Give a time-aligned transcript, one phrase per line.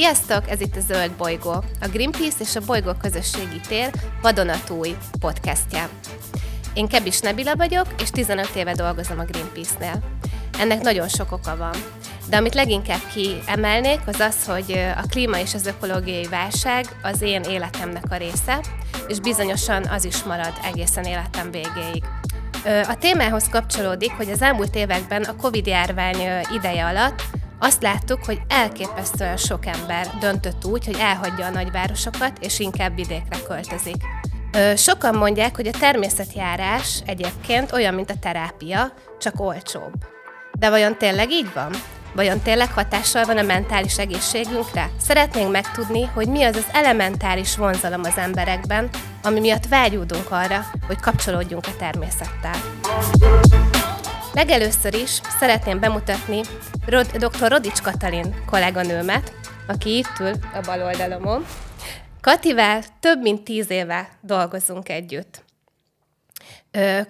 [0.00, 1.50] Sziasztok, ez itt a Zöld Bolygó,
[1.80, 3.90] a Greenpeace és a Bolygó Közösségi Tér
[4.22, 5.88] vadonatúj podcastja.
[6.74, 10.02] Én Kebis Nebila vagyok, és 15 éve dolgozom a Greenpeace-nél.
[10.58, 11.74] Ennek nagyon sok oka van.
[12.28, 17.42] De amit leginkább kiemelnék, az az, hogy a klíma és az ökológiai válság az én
[17.42, 18.60] életemnek a része,
[19.08, 22.04] és bizonyosan az is marad egészen életem végéig.
[22.88, 27.22] A témához kapcsolódik, hogy az elmúlt években a Covid-járvány ideje alatt
[27.60, 33.36] azt láttuk, hogy elképesztően sok ember döntött úgy, hogy elhagyja a nagyvárosokat, és inkább vidékre
[33.48, 33.96] költözik.
[34.76, 39.92] Sokan mondják, hogy a természetjárás egyébként olyan, mint a terápia, csak olcsóbb.
[40.58, 41.70] De vajon tényleg így van?
[42.14, 44.90] Vajon tényleg hatással van a mentális egészségünkre?
[45.00, 48.88] Szeretnénk megtudni, hogy mi az az elementáris vonzalom az emberekben,
[49.22, 52.56] ami miatt vágyódunk arra, hogy kapcsolódjunk a természettel.
[54.34, 56.40] Legelőször is szeretném bemutatni
[56.86, 57.50] Rod- dr.
[57.50, 59.32] Rodics Katalin kolléganőmet,
[59.66, 61.46] aki itt ül a bal oldalomon.
[62.20, 65.44] Kativel több mint tíz éve dolgozunk együtt.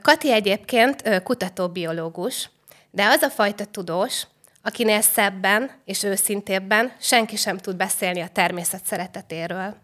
[0.03, 2.51] Kati egyébként kutatóbiológus,
[2.91, 4.27] de az a fajta tudós,
[4.63, 9.77] akinél szebben és őszintébben senki sem tud beszélni a természet szeretetéről.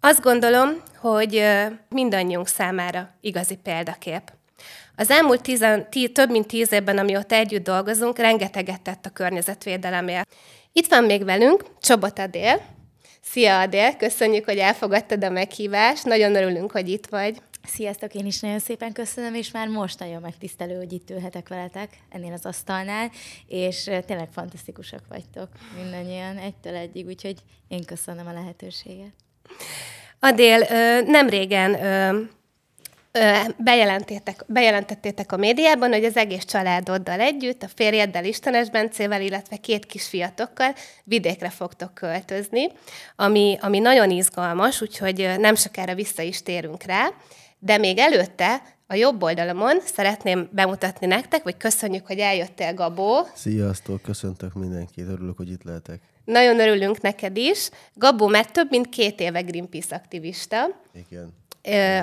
[0.00, 1.44] Azt gondolom, hogy
[1.88, 4.32] mindannyiunk számára igazi példakép.
[4.96, 10.34] Az elmúlt tizen, tí, több mint tíz évben, amióta együtt dolgozunk, rengeteget tett a környezetvédelemért.
[10.72, 12.62] Itt van még velünk Csobot Adél.
[13.20, 17.36] Szia Adél, köszönjük, hogy elfogadtad a meghívást, nagyon örülünk, hogy itt vagy.
[17.66, 21.88] Sziasztok, én is nagyon szépen köszönöm, és már most nagyon megtisztelő, hogy itt ülhetek veletek
[22.10, 23.10] ennél az asztalnál,
[23.46, 25.48] és tényleg fantasztikusak vagytok
[25.82, 27.36] mindannyian, egytől egyig, úgyhogy
[27.68, 29.12] én köszönöm a lehetőséget.
[30.18, 30.58] Adél,
[31.06, 31.70] nem régen
[33.56, 39.86] bejelentettétek, bejelentettétek a médiában, hogy az egész családoddal együtt, a férjeddel, Istenes Bencével, illetve két
[39.86, 42.68] kisfiatokkal vidékre fogtok költözni,
[43.16, 47.12] ami, ami nagyon izgalmas, úgyhogy nem sokára vissza is térünk rá,
[47.58, 53.26] de még előtte a jobb oldalomon szeretném bemutatni nektek, vagy köszönjük, hogy eljöttél, Gabó.
[53.34, 56.00] Sziasztok, köszöntök mindenkit, örülök, hogy itt lehetek.
[56.24, 57.68] Nagyon örülünk neked is.
[57.94, 60.68] Gabó már több mint két éve Greenpeace aktivista.
[60.94, 61.41] Igen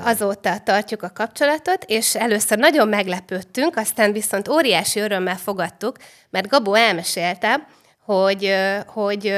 [0.04, 5.98] azóta tartjuk a kapcsolatot, és először nagyon meglepődtünk, aztán viszont óriási örömmel fogadtuk,
[6.30, 7.68] mert Gabó elmesélte,
[8.10, 8.56] hogy,
[8.86, 9.34] hogy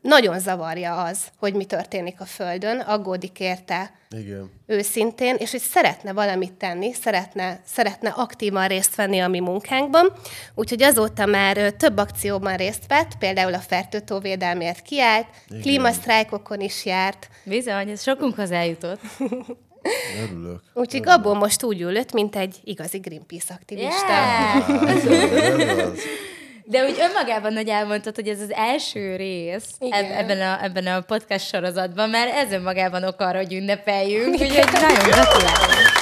[0.00, 4.50] nagyon zavarja az, hogy mi történik a Földön, aggódik érte Igen.
[4.66, 10.12] őszintén, és hogy szeretne valamit tenni, szeretne, szeretne aktívan részt venni a mi munkánkban.
[10.54, 15.60] Úgyhogy azóta már több akcióban részt vett, például a fertőtóvédelmért kiállt, Igen.
[15.60, 17.28] klímasztrájkokon is járt.
[17.44, 19.00] Bizony, ez sokunkhoz eljutott.
[20.22, 20.60] Örülök.
[20.74, 24.12] Úgyhogy Gabó most úgy ülött, mint egy igazi Greenpeace aktivista.
[24.12, 25.92] Yeah.
[26.68, 30.04] De úgy önmagában nagy elmondtad, hogy ez az első rész Igen.
[30.04, 35.10] ebben a, ebben a podcast sorozatban, mert ez önmagában ok arra, hogy ünnepeljünk, úgyhogy nagyon
[35.10, 35.92] gratulálok.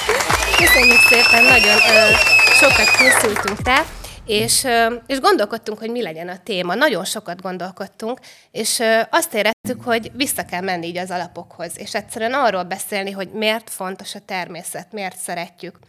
[0.57, 2.11] Köszönjük szépen, nagyon ö,
[2.53, 3.85] sokat készültünk rá.
[4.25, 4.67] És,
[5.07, 6.75] és gondolkodtunk, hogy mi legyen a téma.
[6.75, 8.19] Nagyon sokat gondolkodtunk,
[8.51, 13.29] és azt éreztük, hogy vissza kell menni így az alapokhoz, és egyszerűen arról beszélni, hogy
[13.31, 15.79] miért fontos a természet, miért szeretjük.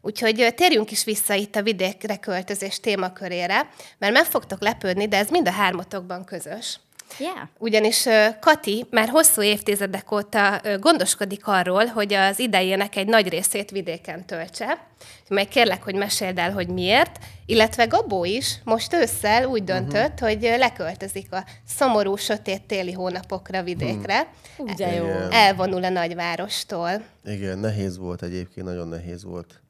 [0.00, 5.28] Úgyhogy térjünk is vissza itt a vidékre költözés témakörére, mert meg fogtok lepődni, de ez
[5.28, 6.78] mind a hármatokban közös.
[7.18, 7.48] Yeah.
[7.58, 8.08] Ugyanis
[8.40, 14.86] Kati már hosszú évtizedek óta gondoskodik arról, hogy az idejének egy nagy részét vidéken töltse.
[15.28, 17.18] Meg kérlek, hogy meséld el, hogy miért.
[17.46, 19.70] Illetve Gabó is most ősszel úgy mhm.
[19.70, 20.28] döntött, uh-huh.
[20.28, 24.26] hogy leköltözik a szomorú, sötét téli hónapokra vidékre.
[24.56, 24.66] Hmm.
[24.68, 25.06] Ugye jó.
[25.30, 26.90] Elvonul a nagyvárostól.
[27.24, 29.61] Igen, nehéz volt egyébként, nagyon nehéz volt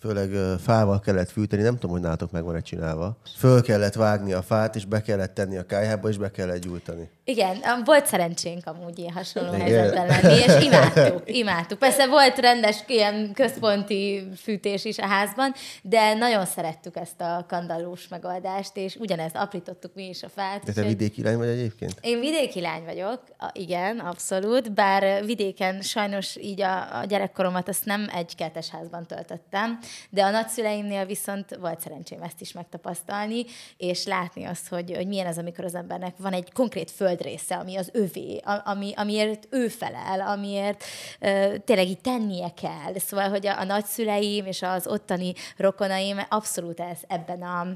[0.00, 3.16] főleg fával kellett fűteni, nem tudom, hogy nálatok meg van-e csinálva.
[3.38, 7.10] Föl kellett vágni a fát, és be kellett tenni a kályhába, és be kellett gyújtani.
[7.24, 9.60] Igen, volt szerencsénk amúgy ilyen hasonló Igen.
[9.60, 11.78] helyzetben lenni, és imádtuk, imádtuk.
[11.78, 18.08] Persze volt rendes ilyen központi fűtés is a házban, de nagyon szerettük ezt a kandallós
[18.08, 20.64] megoldást, és ugyanezt aprítottuk mi is a fát.
[20.64, 21.94] De te vidéki lány vagy egyébként?
[22.00, 23.20] Én vidéki lány vagyok,
[23.52, 29.78] igen, abszolút, bár vidéken sajnos így a, a gyerekkoromat azt nem egy kertes házban töltöttem,
[30.10, 33.44] de a nagyszüleimnél viszont volt szerencsém ezt is megtapasztalni,
[33.76, 37.76] és látni azt, hogy, hogy milyen az, amikor az embernek van egy konkrét földrésze, ami
[37.76, 40.84] az övé, ami, amiért ő felel, amiért
[41.20, 42.98] uh, tényleg így tennie kell.
[42.98, 47.66] Szóval, hogy a, a nagyszüleim és az ottani rokonaim abszolút ez ebben a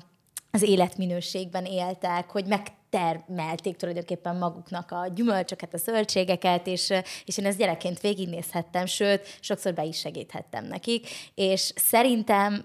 [0.54, 2.46] az életminőségben éltek, hogy
[2.94, 6.92] megtermelték tulajdonképpen maguknak a gyümölcsöket, a zöldségeket, és,
[7.24, 12.64] és én ezt gyerekként végignézhettem, sőt, sokszor be is segíthettem nekik, és szerintem,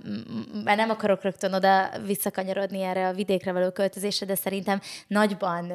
[0.64, 5.74] mert nem akarok rögtön oda visszakanyarodni erre a vidékre való költözésre, de szerintem nagyban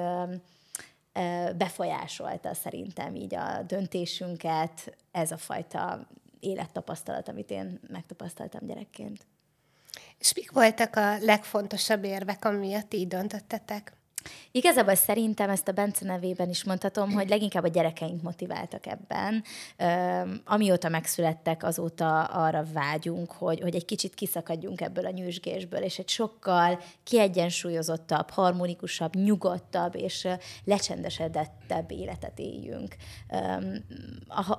[1.57, 6.07] befolyásolta szerintem így a döntésünket, ez a fajta
[6.41, 9.27] élettapasztalat, amit én megtapasztaltam gyerekként.
[10.19, 13.93] És mik voltak a legfontosabb érvek, amiatt így döntöttetek?
[14.51, 19.45] Igazából szerintem ezt a Bence nevében is mondhatom, hogy leginkább a gyerekeink motiváltak ebben.
[20.45, 26.09] Amióta megszülettek, azóta arra vágyunk, hogy, hogy egy kicsit kiszakadjunk ebből a nyűsgésből, és egy
[26.09, 30.29] sokkal kiegyensúlyozottabb, harmonikusabb, nyugodtabb és
[30.65, 32.97] lecsendesedettebb életet éljünk.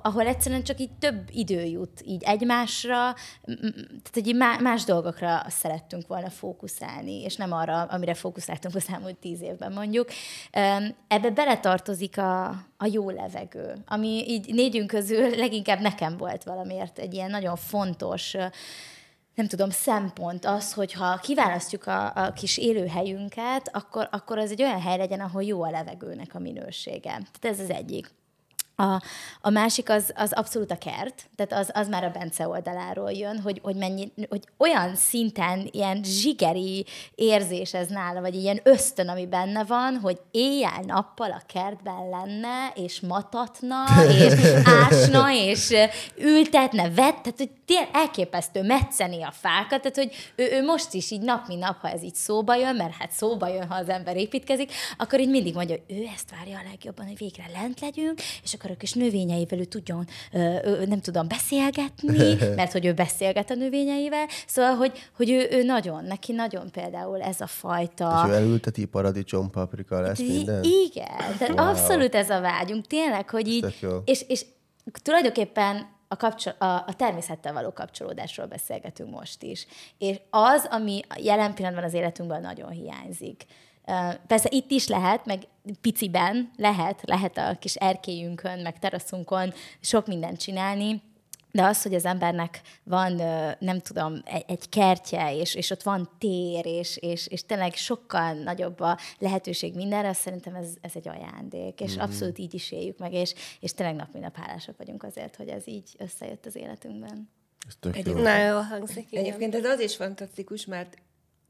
[0.02, 3.14] Ahol egyszerűen csak így több idő jut így egymásra,
[4.02, 9.40] tehát hogy más dolgokra szerettünk volna fókuszálni, és nem arra, amire fókuszáltunk az elmúlt tíz
[9.42, 10.08] év évben mondjuk,
[11.08, 17.14] ebbe beletartozik a, a jó levegő, ami így négyünk közül leginkább nekem volt valamiért egy
[17.14, 18.36] ilyen nagyon fontos
[19.34, 24.62] nem tudom, szempont az, hogy ha kiválasztjuk a, a kis élőhelyünket, akkor, akkor az egy
[24.62, 27.10] olyan hely legyen, ahol jó a levegőnek a minősége.
[27.10, 28.10] Tehát ez az egyik.
[28.78, 29.02] A,
[29.40, 33.40] a másik az, az abszolút a kert, tehát az, az már a Bence oldaláról jön,
[33.40, 39.26] hogy, hogy, mennyi, hogy olyan szinten ilyen zsigeri érzés ez nála, vagy ilyen ösztön, ami
[39.26, 43.84] benne van, hogy éjjel-nappal a kertben lenne, és matatna,
[44.24, 44.32] és
[44.64, 45.74] ásna, és
[46.16, 51.10] ültetne, vett, tehát hogy tényleg elképesztő metszeni a fákat, tehát hogy ő, ő most is
[51.10, 53.88] így nap, mint nap, ha ez így szóba jön, mert hát szóba jön, ha az
[53.88, 57.80] ember építkezik, akkor így mindig mondja, hogy ő ezt várja a legjobban, hogy végre lent
[57.80, 60.06] legyünk, és akkor a kis növényeivel ő tudjon,
[60.86, 66.04] nem tudom, beszélgetni, mert hogy ő beszélget a növényeivel, szóval, hogy, hogy ő, ő nagyon,
[66.04, 68.22] neki nagyon például ez a fajta...
[68.24, 70.64] És ő elülteti paradicsom, paprika lesz minden?
[70.64, 71.68] Igen, tehát wow.
[71.68, 74.44] abszolút ez a vágyunk, tényleg, hogy így, és, és
[75.02, 79.66] tulajdonképpen a, kapcsol, a, a természettel való kapcsolódásról beszélgetünk most is.
[79.98, 83.44] És az, ami jelen pillanatban az életünkben nagyon hiányzik.
[84.26, 85.46] Persze itt is lehet, meg
[85.80, 91.02] piciben lehet, lehet a kis erkélyünkön, meg teraszunkon sok mindent csinálni,
[91.56, 93.12] de az, hogy az embernek van,
[93.58, 98.32] nem tudom, egy, egy kertje, és, és ott van tér, és, és, és tényleg sokkal
[98.32, 102.00] nagyobb a lehetőség mindenre, azt szerintem ez, ez egy ajándék, és mm.
[102.00, 105.48] abszolút így is éljük meg, és, és tényleg nap mint nap hálásak vagyunk azért, hogy
[105.48, 107.30] ez így összejött az életünkben.
[107.66, 108.12] Ez tök jó.
[108.12, 109.06] Nagyon jó hangzik.
[109.10, 109.24] Igen.
[109.24, 110.96] Egyébként ez az is fantasztikus, mert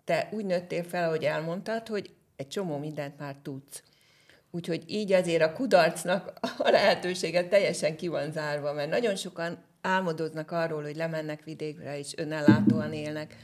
[0.05, 3.83] te úgy nőttél fel, ahogy elmondtad, hogy egy csomó mindent már tudsz.
[4.51, 10.51] Úgyhogy így azért a kudarcnak a lehetősége teljesen ki van zárva, mert nagyon sokan álmodoznak
[10.51, 13.37] arról, hogy lemennek vidékre, és önellátóan élnek,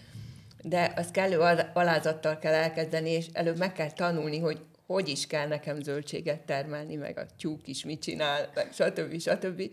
[0.62, 1.39] de az kellő
[1.73, 6.94] alázattal kell elkezdeni, és előbb meg kell tanulni, hogy hogy is kell nekem zöldséget termelni,
[6.94, 9.21] meg a tyúk is mit csinál, meg stb.
[9.21, 9.71] stb.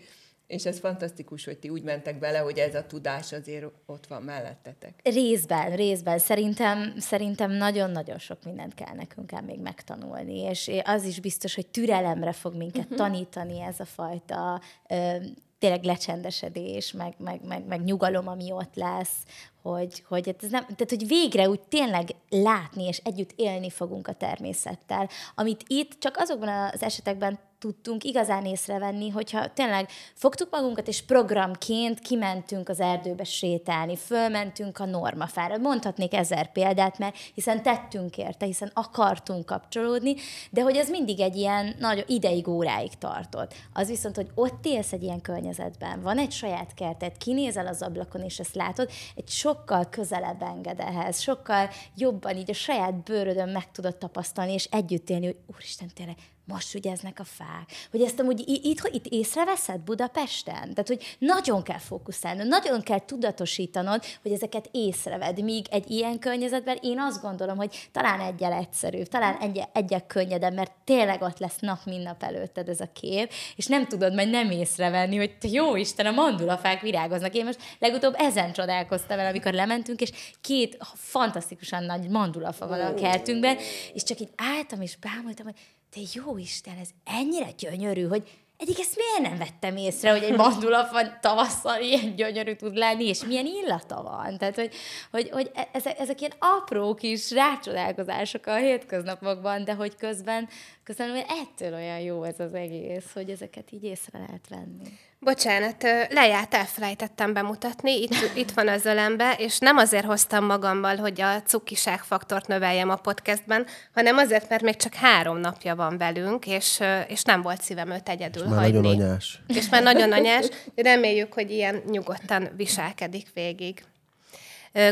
[0.49, 4.21] És ez fantasztikus, hogy ti úgy mentek bele, hogy ez a tudás azért ott van
[4.21, 4.99] mellettetek.
[5.03, 6.19] Részben, részben.
[6.19, 11.67] Szerintem, szerintem nagyon-nagyon sok mindent kell nekünk el még megtanulni, és az is biztos, hogy
[11.67, 12.97] türelemre fog minket uh-huh.
[12.97, 15.15] tanítani ez a fajta ö,
[15.59, 19.17] tényleg lecsendesedés, meg, meg, meg, meg nyugalom, ami ott lesz,
[19.61, 24.07] hogy, hogy, hát ez nem, tehát, hogy végre úgy tényleg látni és együtt élni fogunk
[24.07, 30.88] a természettel, amit itt csak azokban az esetekben tudtunk igazán észrevenni, hogyha tényleg fogtuk magunkat,
[30.88, 35.57] és programként kimentünk az erdőbe sétálni, fölmentünk a normafára.
[35.57, 40.16] Mondhatnék ezer példát, mert hiszen tettünk érte, hiszen akartunk kapcsolódni,
[40.49, 43.54] de hogy ez mindig egy ilyen nagy ideig, óráig tartott.
[43.73, 48.21] Az viszont, hogy ott élsz egy ilyen környezetben, van egy saját kerted, kinézel az ablakon,
[48.21, 53.71] és ezt látod, egy sokkal közelebb enged ehhez, sokkal jobban így a saját bőrödön meg
[53.71, 56.15] tudod tapasztalni, és együtt élni, hogy úristen, tényleg
[56.51, 57.87] most ügyeznek a fák.
[57.91, 60.73] Hogy ezt amúgy itt, itt észreveszed Budapesten?
[60.73, 65.44] Tehát, hogy nagyon kell fókuszálnod, nagyon kell tudatosítanod, hogy ezeket észreved.
[65.44, 70.53] Míg egy ilyen környezetben én azt gondolom, hogy talán egyel egyszerűbb, talán egy, egyel könnyedebb,
[70.53, 74.29] mert tényleg ott lesz nap, mint nap előtted ez a kép, és nem tudod majd
[74.29, 77.35] nem észrevenni, hogy jó Isten, a mandulafák virágoznak.
[77.35, 82.94] Én most legutóbb ezen csodálkoztam el, amikor lementünk, és két fantasztikusan nagy mandulafa van a
[82.94, 83.57] kertünkben,
[83.94, 85.56] és csak így álltam, és bámultam, hogy
[85.91, 88.23] te jó Isten, ez ennyire gyönyörű, hogy
[88.57, 93.23] eddig ezt miért nem vettem észre, hogy egy mandulafa tavasszal ilyen gyönyörű tud lenni, és
[93.25, 94.37] milyen illata van.
[94.37, 94.73] Tehát, hogy,
[95.11, 100.49] hogy, hogy e, ezek, ezek ilyen apró kis rácsodálkozások a hétköznapokban, de hogy közben,
[100.83, 104.89] közben ettől olyan jó ez az egész, hogy ezeket így észre lehet venni.
[105.21, 111.21] Bocsánat, lejárt, elfelejtettem bemutatni, itt, itt van az ölembe, és nem azért hoztam magammal, hogy
[111.21, 116.47] a cukiság faktort növeljem a podcastben, hanem azért, mert még csak három napja van velünk,
[116.47, 118.80] és, és nem volt szívem őt egyedül és már hagyni.
[118.80, 119.42] nagyon anyás.
[119.47, 120.45] És már nagyon anyás.
[120.76, 123.83] Reméljük, hogy ilyen nyugodtan viselkedik végig.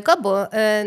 [0.03, 0.36] Gabó,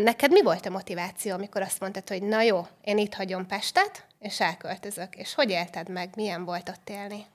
[0.03, 4.05] neked mi volt a motiváció, amikor azt mondtad, hogy na jó, én itt hagyom Pestet,
[4.19, 5.15] és elköltözök.
[5.15, 6.09] És hogy élted meg?
[6.15, 7.25] Milyen volt ott élni?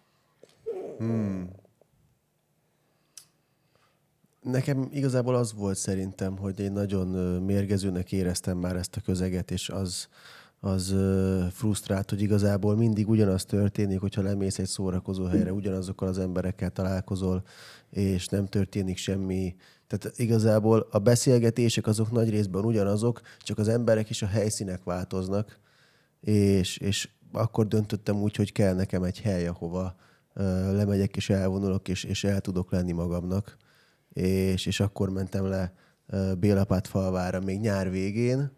[4.50, 7.06] Nekem igazából az volt szerintem, hogy én nagyon
[7.42, 10.08] mérgezőnek éreztem már ezt a közeget, és az,
[10.60, 10.94] az
[11.52, 17.42] frusztrált, hogy igazából mindig ugyanaz történik, hogyha lemész egy szórakozó helyre, ugyanazokkal az emberekkel találkozol,
[17.90, 19.56] és nem történik semmi.
[19.86, 25.58] Tehát igazából a beszélgetések azok nagy részben ugyanazok, csak az emberek és a helyszínek változnak,
[26.20, 29.96] és, és akkor döntöttem úgy, hogy kell nekem egy hely, ahova
[30.72, 33.56] lemegyek és elvonulok, és, és el tudok lenni magamnak.
[34.16, 35.72] És, és akkor mentem le
[36.38, 38.50] Bélapát falvára még nyár végén,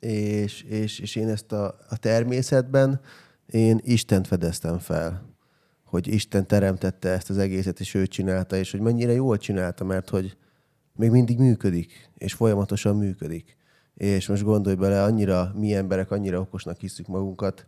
[0.00, 3.00] és, és, és én ezt a, a természetben
[3.46, 5.34] én Istent fedeztem fel,
[5.84, 10.08] hogy Isten teremtette ezt az egészet, és ő csinálta, és hogy mennyire jól csinálta, mert
[10.08, 10.36] hogy
[10.96, 13.56] még mindig működik, és folyamatosan működik.
[13.94, 17.66] És most gondolj bele, annyira mi emberek annyira okosnak hiszük magunkat,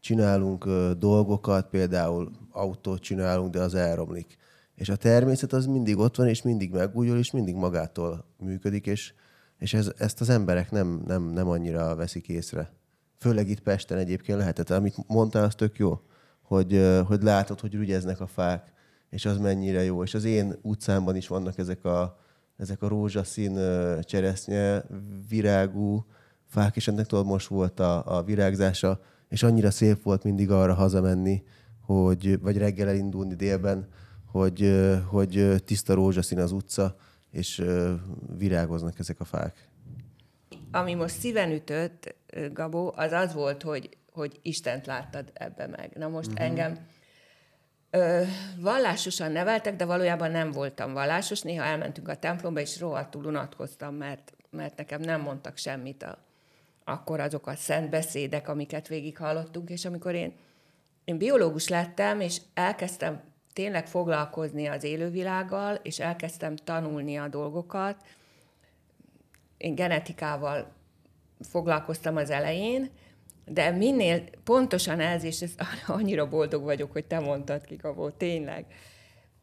[0.00, 4.36] csinálunk ö, dolgokat, például autót csinálunk, de az elromlik.
[4.80, 9.12] És a természet az mindig ott van, és mindig megújul, és mindig magától működik, és,
[9.58, 12.72] és ez, ezt az emberek nem, nem, nem annyira veszik észre.
[13.18, 14.70] Főleg itt Pesten egyébként lehetett.
[14.70, 16.00] Amit mondtál, az tök jó,
[16.42, 18.72] hogy, hogy látod, hogy rügyeznek a fák,
[19.10, 20.02] és az mennyire jó.
[20.02, 22.18] És az én utcámban is vannak ezek a,
[22.56, 23.58] ezek a rózsaszín
[24.00, 24.84] cseresznye
[25.28, 26.06] virágú
[26.46, 30.74] fák, és ennek tudod, most volt a, a virágzása, és annyira szép volt mindig arra
[30.74, 31.42] hazamenni,
[31.80, 33.88] hogy, vagy reggel elindulni délben,
[34.30, 36.96] hogy, hogy tiszta rózsaszín az utca,
[37.30, 37.64] és
[38.36, 39.68] virágoznak ezek a fák.
[40.72, 42.14] Ami most szíven ütött,
[42.52, 45.90] Gabó, az az volt, hogy, hogy Istent láttad ebbe meg.
[45.94, 46.46] Na most uh-huh.
[46.46, 46.86] engem
[47.90, 48.22] ö,
[48.58, 51.40] vallásosan neveltek, de valójában nem voltam vallásos.
[51.40, 56.18] Néha elmentünk a templomba, és rohadtul unatkoztam, mert, mert nekem nem mondtak semmit a,
[56.84, 60.34] akkor azok a szent beszédek, amiket végighallottunk, és amikor én,
[61.04, 63.20] én biológus lettem, és elkezdtem
[63.52, 67.96] tényleg foglalkozni az élővilággal, és elkezdtem tanulni a dolgokat,
[69.56, 70.72] én genetikával
[71.40, 72.90] foglalkoztam az elején,
[73.44, 75.54] de minél pontosan ez, és ez,
[75.86, 78.66] annyira boldog vagyok, hogy te mondtad ki, Gabó, tényleg,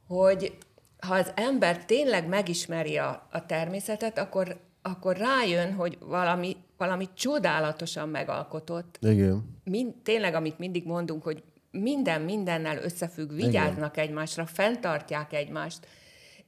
[0.08, 0.58] hogy
[1.00, 8.10] ha az ember tényleg megismeri a, a természetet, akkor, akkor rájön, hogy valami, valami csodálatosan
[8.10, 8.98] megalkotott.
[9.02, 9.60] Igen.
[9.64, 11.44] Mind, tényleg, amit mindig mondunk, hogy
[11.80, 14.08] minden mindennel összefügg, vigyáznak Igen.
[14.08, 15.88] egymásra, fenntartják egymást,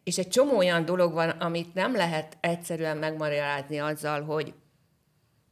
[0.03, 4.53] és egy csomó olyan dolog van, amit nem lehet egyszerűen megmagyarázni azzal, hogy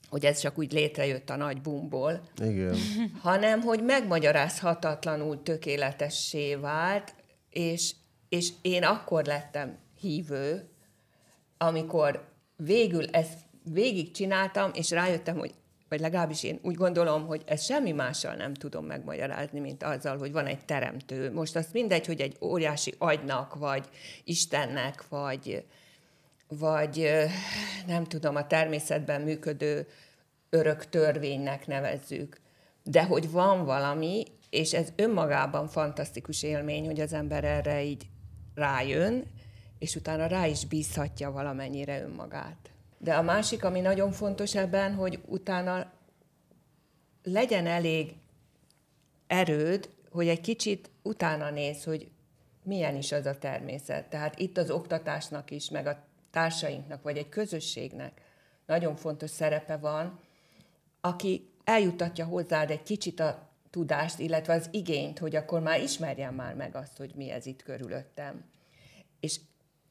[0.09, 2.75] hogy ez csak úgy létrejött a nagy bumból, Igen.
[3.21, 7.15] hanem hogy megmagyarázhatatlanul tökéletessé vált,
[7.49, 7.93] és,
[8.29, 10.69] és én akkor lettem hívő,
[11.57, 15.53] amikor végül ezt végigcsináltam, és rájöttem, hogy
[15.89, 20.31] vagy legalábbis én úgy gondolom, hogy ezt semmi mással nem tudom megmagyarázni, mint azzal, hogy
[20.31, 21.31] van egy teremtő.
[21.33, 23.89] Most azt mindegy, hogy egy óriási agynak, vagy
[24.23, 25.65] Istennek, vagy,
[26.47, 27.09] vagy
[27.87, 29.87] nem tudom, a természetben működő
[30.49, 32.39] örök törvénynek nevezzük.
[32.83, 38.07] De hogy van valami, és ez önmagában fantasztikus élmény, hogy az ember erre így
[38.55, 39.23] rájön,
[39.79, 42.71] és utána rá is bízhatja valamennyire önmagát.
[42.97, 45.91] De a másik, ami nagyon fontos ebben, hogy utána
[47.23, 48.15] legyen elég
[49.27, 52.11] erőd, hogy egy kicsit utána néz, hogy
[52.63, 54.09] milyen is az a természet.
[54.09, 58.21] Tehát itt az oktatásnak is, meg a társainknak, vagy egy közösségnek
[58.65, 60.19] nagyon fontos szerepe van,
[61.01, 66.55] aki eljutatja hozzád egy kicsit a tudást, illetve az igényt, hogy akkor már ismerjem már
[66.55, 68.45] meg azt, hogy mi ez itt körülöttem.
[69.19, 69.39] És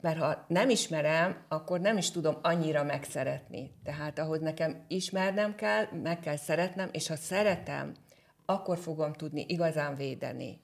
[0.07, 3.71] mert ha nem ismerem, akkor nem is tudom annyira megszeretni.
[3.85, 7.95] Tehát ahhoz nekem ismernem kell, meg kell szeretnem, és ha szeretem,
[8.45, 10.61] akkor fogom tudni igazán védeni.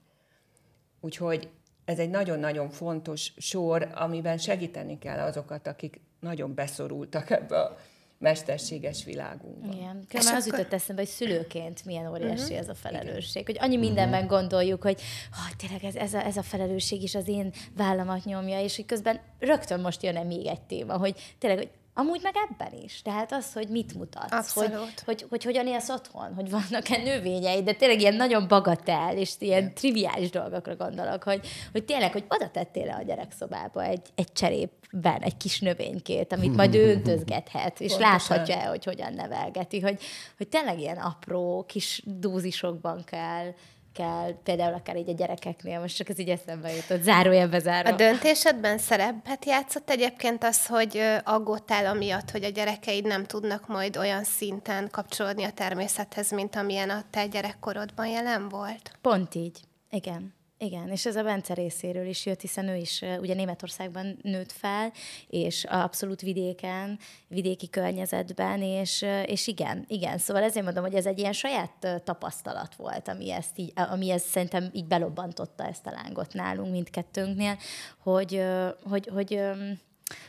[1.01, 1.51] Úgyhogy
[1.85, 7.77] ez egy nagyon-nagyon fontos sor, amiben segíteni kell azokat, akik nagyon beszorultak ebbe a
[8.23, 9.73] mesterséges világunkban.
[9.73, 10.05] Igen.
[10.09, 12.59] Különben az jutott eszembe, hogy szülőként milyen óriási uh-huh.
[12.59, 13.47] ez a felelősség.
[13.47, 15.00] Hogy annyi mindenben gondoljuk, hogy
[15.31, 18.87] oh, tényleg ez, ez, a, ez a felelősség is az én vállamat nyomja, és hogy
[18.87, 23.03] közben rögtön most jön még egy téma, hogy tényleg, hogy Amúgy meg ebben is.
[23.03, 24.33] Tehát az, hogy mit mutatsz.
[24.33, 24.73] Abszolút.
[24.79, 29.33] Hogy, hogy, hogy hogyan élsz otthon, hogy vannak-e növényei, de tényleg ilyen nagyon bagatel, és
[29.39, 34.33] ilyen triviális dolgokra gondolok, hogy, hogy tényleg, hogy oda tettél le a gyerekszobába egy, egy
[34.33, 38.11] cserépben egy kis növénykét, amit majd ő öntözgethet, és Pontosan.
[38.13, 40.03] láthatja, hogy hogyan nevelgeti, hogy,
[40.37, 43.55] hogy tényleg ilyen apró, kis dózisokban kell
[43.95, 47.93] kell, például akár így a gyerekeknél, most csak ez így eszembe jutott, zárójelbe zárva.
[47.93, 53.97] A döntésedben szerepet játszott egyébként az, hogy aggódtál amiatt, hogy a gyerekeid nem tudnak majd
[53.97, 58.91] olyan szinten kapcsolódni a természethez, mint amilyen a te gyerekkorodban jelen volt?
[59.01, 60.35] Pont így, igen.
[60.62, 64.92] Igen, és ez a Bence részéről is jött, hiszen ő is ugye Németországban nőtt fel,
[65.28, 70.19] és abszolút vidéken, vidéki környezetben, és, és igen, igen.
[70.19, 74.26] Szóval ezért mondom, hogy ez egy ilyen saját tapasztalat volt, ami ezt, így, ami ezt
[74.26, 77.59] szerintem így belobbantotta ezt a lángot nálunk mindkettőnknél,
[77.99, 78.42] hogy,
[78.83, 79.40] hogy, hogy,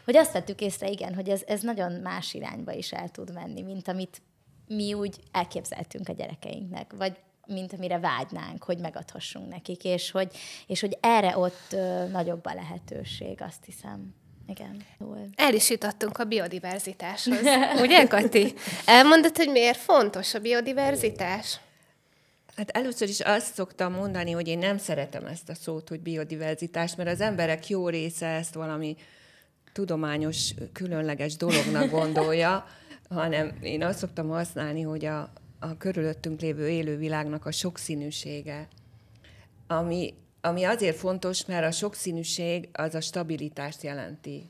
[0.06, 3.62] hogy azt vettük észre, igen, hogy ez, ez nagyon más irányba is el tud menni,
[3.62, 4.22] mint amit
[4.68, 10.36] mi úgy elképzeltünk a gyerekeinknek, vagy mint amire vágynánk, hogy megadhassunk nekik, és hogy,
[10.68, 14.16] és hogy erre ott ö, nagyobb a lehetőség, azt hiszem.
[14.48, 14.86] Igen.
[15.36, 17.40] El is jutottunk a biodiverzitáshoz.
[17.84, 18.54] Ugye, Kati?
[18.86, 21.60] Elmondod, hogy miért fontos a biodiverzitás?
[22.56, 26.96] Hát először is azt szoktam mondani, hogy én nem szeretem ezt a szót, hogy biodiverzitás,
[26.96, 28.96] mert az emberek jó része ezt valami
[29.74, 32.66] tudományos, különleges dolognak gondolja,
[33.10, 35.34] hanem én azt szoktam használni, hogy a,
[35.64, 38.68] a körülöttünk lévő élővilágnak a sokszínűsége,
[39.68, 44.44] ami, ami azért fontos, mert a sokszínűség az a stabilitást jelenti.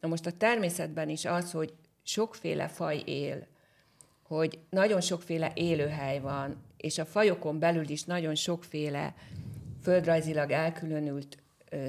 [0.00, 3.46] Na most a természetben is az, hogy sokféle faj él,
[4.22, 9.14] hogy nagyon sokféle élőhely van, és a fajokon belül is nagyon sokféle
[9.82, 11.38] földrajzilag elkülönült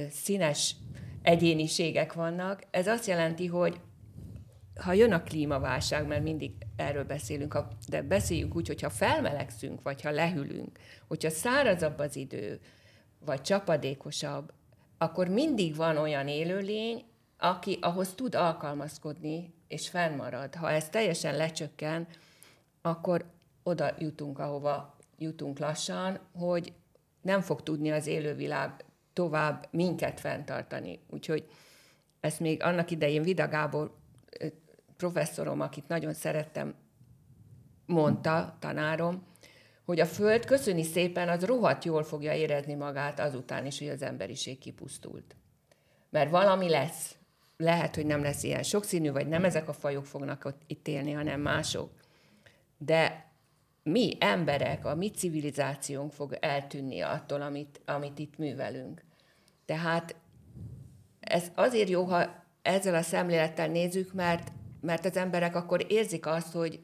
[0.09, 0.75] színes
[1.21, 2.63] egyéniségek vannak.
[2.71, 3.79] Ez azt jelenti, hogy
[4.81, 7.57] ha jön a klímaválság, mert mindig erről beszélünk,
[7.87, 12.59] de beszéljünk úgy, hogyha felmelegszünk, vagy ha lehűlünk, hogyha szárazabb az idő,
[13.25, 14.53] vagy csapadékosabb,
[14.97, 17.03] akkor mindig van olyan élőlény,
[17.37, 20.55] aki ahhoz tud alkalmazkodni, és fennmarad.
[20.55, 22.07] Ha ez teljesen lecsökken,
[22.81, 23.25] akkor
[23.63, 26.73] oda jutunk, ahova jutunk lassan, hogy
[27.21, 30.99] nem fog tudni az élővilág tovább minket fenntartani.
[31.09, 31.49] Úgyhogy
[32.19, 33.97] ezt még annak idején Vida Gábor
[34.99, 36.75] professzorom, akit nagyon szerettem,
[37.85, 39.23] mondta, tanárom,
[39.85, 44.01] hogy a Föld köszöni szépen, az rohadt jól fogja érezni magát azután is, hogy az
[44.01, 45.35] emberiség kipusztult.
[46.09, 47.15] Mert valami lesz.
[47.57, 51.11] Lehet, hogy nem lesz ilyen sokszínű, vagy nem ezek a fajok fognak ott itt élni,
[51.11, 51.91] hanem mások.
[52.77, 53.31] De
[53.83, 59.03] mi emberek, a mi civilizációnk fog eltűnni attól, amit, amit itt művelünk.
[59.65, 60.15] Tehát
[61.19, 64.51] ez azért jó, ha ezzel a szemlélettel nézzük, mert
[64.81, 66.79] mert az emberek akkor érzik azt, hogy,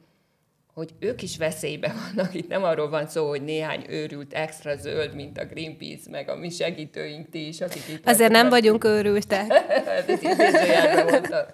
[0.74, 2.34] hogy ők is veszélybe vannak.
[2.34, 6.36] Itt nem arról van szó, hogy néhány őrült extra zöld, mint a Greenpeace, meg a
[6.36, 9.50] mi segítőink, ti is, akik itt Azért nem vagyunk őrültek.
[10.08, 11.44] Ez idézőjelben mondtam.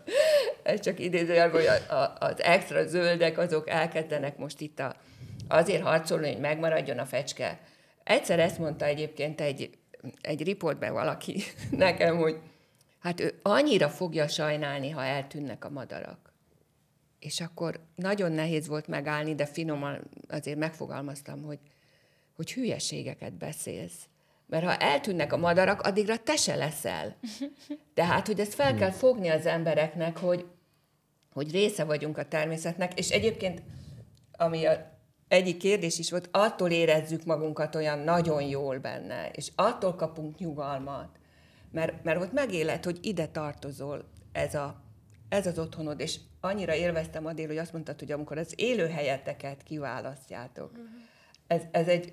[0.63, 1.71] Ez csak idézőjelben, hogy
[2.19, 4.95] az extra zöldek, azok elkezdenek most itt a,
[5.49, 7.61] azért harcolni, hogy megmaradjon a fecske.
[8.05, 9.71] Egyszer ezt mondta egyébként egy,
[10.21, 12.39] egy riportban valaki nekem, hogy
[12.99, 16.22] hát ő annyira fogja sajnálni, ha eltűnnek a madarak
[17.23, 21.59] és akkor nagyon nehéz volt megállni, de finoman azért megfogalmaztam, hogy,
[22.37, 24.07] hogy hülyeségeket beszélsz.
[24.47, 27.17] Mert ha eltűnnek a madarak, addigra te se leszel.
[27.95, 30.47] Tehát, hogy ezt fel kell fogni az embereknek, hogy,
[31.33, 33.63] hogy része vagyunk a természetnek, és egyébként,
[34.33, 34.91] ami a
[35.29, 41.09] egyik kérdés is volt, attól érezzük magunkat olyan nagyon jól benne, és attól kapunk nyugalmat,
[41.71, 44.82] mert, mert ott megéled, hogy ide tartozol, ez, a,
[45.33, 49.63] ez az otthonod, és annyira élveztem a dél, hogy azt mondtad, hogy amikor az élőhelyeteket
[49.63, 50.87] kiválasztjátok, uh-huh.
[51.47, 52.13] ez, ez egy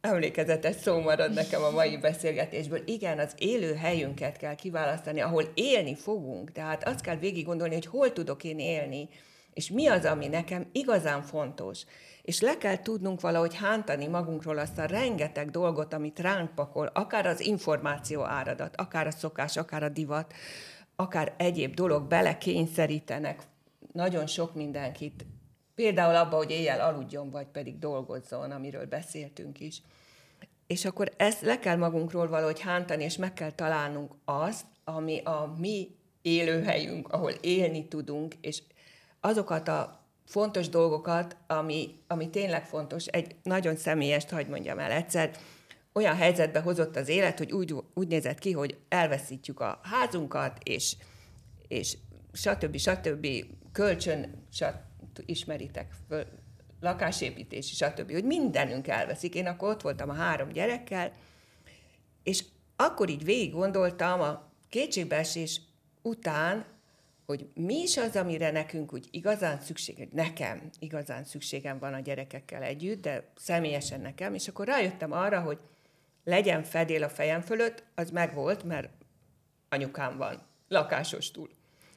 [0.00, 2.82] emlékezetes szó marad nekem a mai beszélgetésből.
[2.84, 6.52] Igen, az élő helyünket kell kiválasztani, ahol élni fogunk.
[6.52, 9.08] Tehát azt kell végig gondolni, hogy hol tudok én élni,
[9.54, 11.84] és mi az, ami nekem igazán fontos.
[12.22, 17.26] És le kell tudnunk valahogy hántani magunkról azt a rengeteg dolgot, amit ránk pakol, akár
[17.26, 20.34] az információ áradat, akár a szokás, akár a divat,
[21.02, 23.42] akár egyéb dolog belekényszerítenek
[23.92, 25.26] nagyon sok mindenkit,
[25.74, 29.82] például abba, hogy éjjel aludjon, vagy pedig dolgozzon, amiről beszéltünk is.
[30.66, 35.54] És akkor ezt le kell magunkról valahogy hántani, és meg kell találnunk azt, ami a
[35.58, 35.88] mi
[36.22, 38.62] élőhelyünk, ahol élni tudunk, és
[39.20, 45.30] azokat a fontos dolgokat, ami, ami tényleg fontos, egy nagyon személyest, hagyd mondjam el egyszer,
[45.98, 50.96] olyan helyzetbe hozott az élet, hogy úgy, úgy nézett ki, hogy elveszítjük a házunkat, és,
[51.68, 51.96] és
[52.32, 52.76] stb.
[52.76, 53.26] stb.
[53.72, 55.22] kölcsön, stb.
[55.26, 56.26] ismeritek föl,
[56.80, 59.34] lakásépítés, stb., hogy mindenünk elveszik.
[59.34, 61.12] Én akkor ott voltam a három gyerekkel,
[62.22, 62.44] és
[62.76, 65.60] akkor így végig gondoltam a kétségbeesés
[66.02, 66.64] után,
[67.26, 72.62] hogy mi is az, amire nekünk úgy igazán szükség, nekem igazán szükségem van a gyerekekkel
[72.62, 75.58] együtt, de személyesen nekem, és akkor rájöttem arra, hogy
[76.28, 78.88] legyen fedél a fejem fölött, az megvolt, mert
[79.68, 81.50] anyukám van, lakásos túl.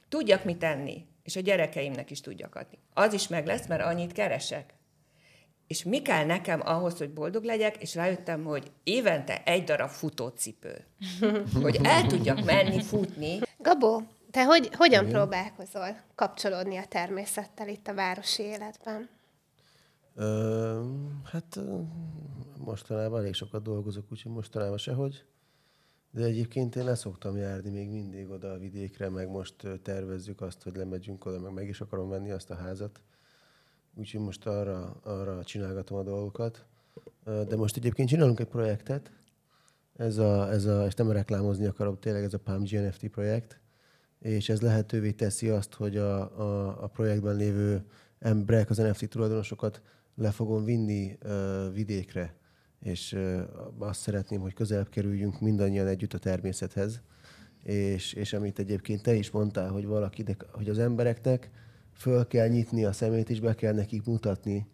[0.09, 2.77] Tudjak mit tenni, és a gyerekeimnek is tudjak adni.
[2.93, 4.73] Az is meg lesz, mert annyit keresek.
[5.67, 10.85] És mi kell nekem ahhoz, hogy boldog legyek, és rájöttem, hogy évente egy darab futócipő.
[11.63, 13.39] hogy el tudjak menni, futni.
[13.57, 15.13] Gabó, te hogy, hogyan Igen.
[15.13, 19.09] próbálkozol kapcsolódni a természettel itt a városi életben?
[20.15, 20.83] Ö,
[21.23, 21.59] hát
[22.57, 25.25] mostanában elég sokat dolgozok, úgyhogy mostanában sehogy.
[26.11, 30.75] De egyébként én leszoktam járni még mindig oda a vidékre, meg most tervezzük azt, hogy
[30.75, 33.01] lemegyünk oda, meg meg is akarom venni azt a házat.
[33.93, 36.65] Úgyhogy most arra, arra csinálgatom a dolgokat.
[37.23, 39.11] De most egyébként csinálunk egy projektet,
[39.95, 43.59] ez a, ez a, és nem reklámozni akarom, tényleg ez a PAM GNFT projekt,
[44.19, 47.85] és ez lehetővé teszi azt, hogy a, a, a projektben lévő
[48.19, 49.81] emberek, az NFT tulajdonosokat
[50.15, 51.17] le fogom vinni
[51.73, 52.35] vidékre,
[52.79, 53.17] és
[53.77, 57.01] azt szeretném, hogy közelebb kerüljünk mindannyian együtt a természethez,
[57.63, 61.49] és, és amit egyébként te is mondtál, hogy valakinek, hogy az embereknek
[61.93, 64.67] föl kell nyitni a szemét, és be kell nekik mutatni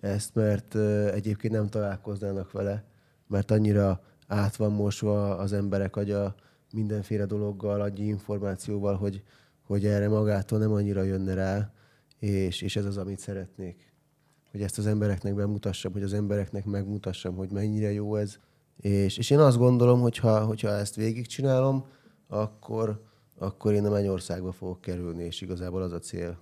[0.00, 0.74] ezt, mert
[1.14, 2.84] egyébként nem találkoznának vele,
[3.26, 6.34] mert annyira át van mosva az emberek agya
[6.72, 9.22] mindenféle dologgal, agyi információval, hogy,
[9.62, 11.72] hogy erre magától nem annyira jönne rá,
[12.18, 13.89] és, és ez az, amit szeretnék.
[14.50, 18.38] Hogy ezt az embereknek bemutassam, hogy az embereknek megmutassam, hogy mennyire jó ez.
[18.80, 21.86] És, és én azt gondolom, hogy ha, hogyha ezt végigcsinálom,
[22.28, 23.04] akkor,
[23.38, 26.38] akkor én a Mennyországba fogok kerülni, és igazából az a cél.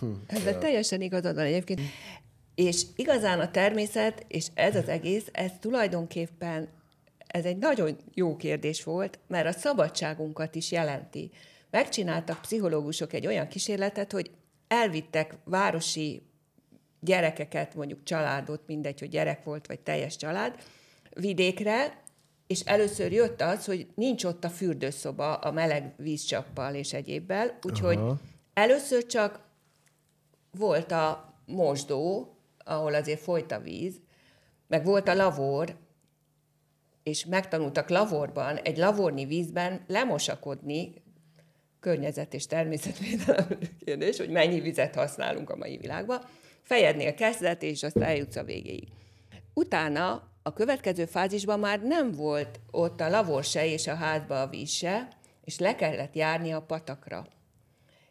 [0.26, 0.58] Ezzel ja.
[0.58, 1.80] teljesen igazad van egyébként.
[2.54, 6.68] És igazán a természet, és ez az egész, ez tulajdonképpen
[7.28, 11.30] ez egy nagyon jó kérdés volt, mert a szabadságunkat is jelenti.
[11.70, 14.30] Megcsináltak pszichológusok egy olyan kísérletet, hogy
[14.68, 16.22] elvittek városi
[17.00, 20.62] gyerekeket, mondjuk családot, mindegy, hogy gyerek volt, vagy teljes család,
[21.10, 22.02] vidékre,
[22.46, 27.96] és először jött az, hogy nincs ott a fürdőszoba a meleg vízcsappal és egyébbel, úgyhogy
[27.96, 28.18] Aha.
[28.54, 29.40] először csak
[30.50, 32.32] volt a mosdó,
[32.64, 34.00] ahol azért folyt a víz,
[34.66, 35.76] meg volt a lavor,
[37.02, 40.92] és megtanultak lavorban, egy lavorni vízben lemosakodni,
[41.80, 46.20] környezet és természetvédelem kérdés, hogy mennyi vizet használunk a mai világban,
[46.62, 48.88] fejednél kezdet, és azt eljutsz a végéig.
[49.54, 54.48] Utána a következő fázisban már nem volt ott a lavor se és a házba a
[54.48, 55.08] víz se,
[55.44, 57.26] és le kellett járni a patakra.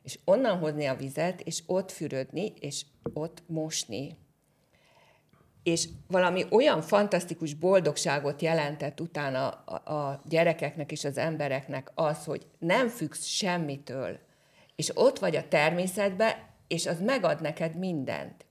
[0.03, 4.17] És onnan hozni a vizet, és ott fürödni, és ott mosni
[5.67, 12.45] és valami olyan fantasztikus boldogságot jelentett utána a, a gyerekeknek és az embereknek az, hogy
[12.59, 14.19] nem függsz semmitől,
[14.75, 18.45] és ott vagy a természetbe, és az megad neked mindent.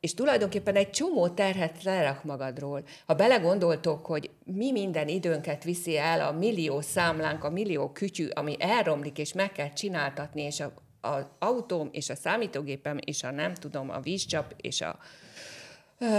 [0.00, 2.84] És tulajdonképpen egy csomó terhet lerak magadról.
[3.06, 8.56] Ha belegondoltok, hogy mi minden időnket viszi el a millió számlánk, a millió kütyű, ami
[8.58, 13.54] elromlik, és meg kell csináltatni, és a, az autóm, és a számítógépem, és a nem
[13.54, 14.98] tudom, a vízcsap, és a,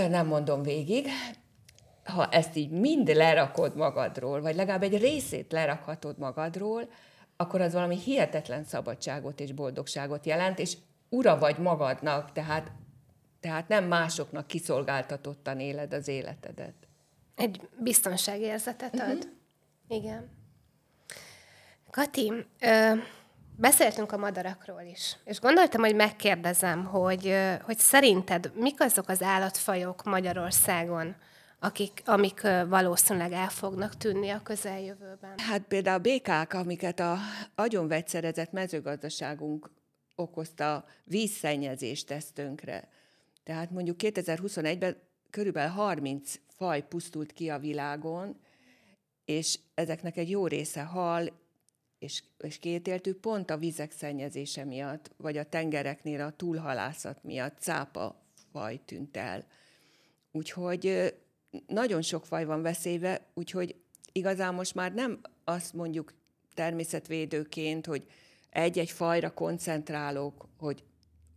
[0.10, 1.08] nem mondom végig,
[2.04, 6.90] ha ezt így mind lerakod magadról, vagy legalább egy részét lerakhatod magadról,
[7.38, 10.78] akkor az valami hihetetlen szabadságot és boldogságot jelent, és
[11.10, 12.72] ura vagy magadnak, tehát,
[13.40, 16.74] tehát nem másoknak kiszolgáltatottan éled az életedet.
[17.36, 19.16] Egy biztonságérzetet ad.
[19.16, 19.32] Uh-huh.
[19.88, 20.30] Igen.
[21.92, 22.92] Kati, ö,
[23.60, 30.04] Beszéltünk a madarakról is, és gondoltam, hogy megkérdezem, hogy, hogy szerinted mik azok az állatfajok
[30.04, 31.16] Magyarországon,
[31.60, 35.38] akik, amik valószínűleg el fognak tűnni a közeljövőben?
[35.38, 37.18] Hát például a békák, amiket a
[37.56, 39.70] agyonvegyszerezett mezőgazdaságunk
[40.16, 42.32] okozta vízszennyezést tesz.
[43.44, 44.98] Tehát mondjuk 2021-ben
[45.30, 48.40] körülbelül 30 faj pusztult ki a világon,
[49.26, 51.32] és ezeknek egy jó része hal,
[52.00, 58.22] és, és kétéltű pont a vizek szennyezése miatt, vagy a tengereknél a túlhalászat miatt cápa
[58.52, 59.46] faj tűnt el.
[60.32, 61.14] Úgyhogy
[61.68, 63.76] nagyon sok faj van veszélybe, úgyhogy
[64.12, 66.14] igazán most már nem azt mondjuk
[66.54, 68.08] természetvédőként, hogy
[68.50, 70.84] egy-egy fajra koncentrálok, hogy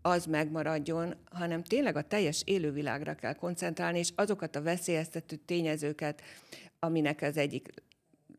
[0.02, 6.22] az megmaradjon, hanem tényleg a teljes élővilágra kell koncentrálni, és azokat a veszélyeztető tényezőket,
[6.78, 7.68] aminek az egyik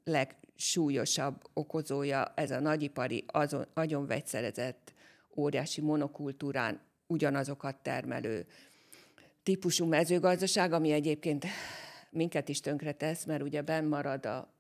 [0.04, 4.94] leg, súlyosabb okozója ez a nagyipari, azon, agyon vegyszerezett,
[5.36, 8.46] óriási monokultúrán ugyanazokat termelő
[9.44, 11.46] típusú mezőgazdaság, ami egyébként
[12.10, 14.54] minket is tönkretesz, mert ugye benn marad a,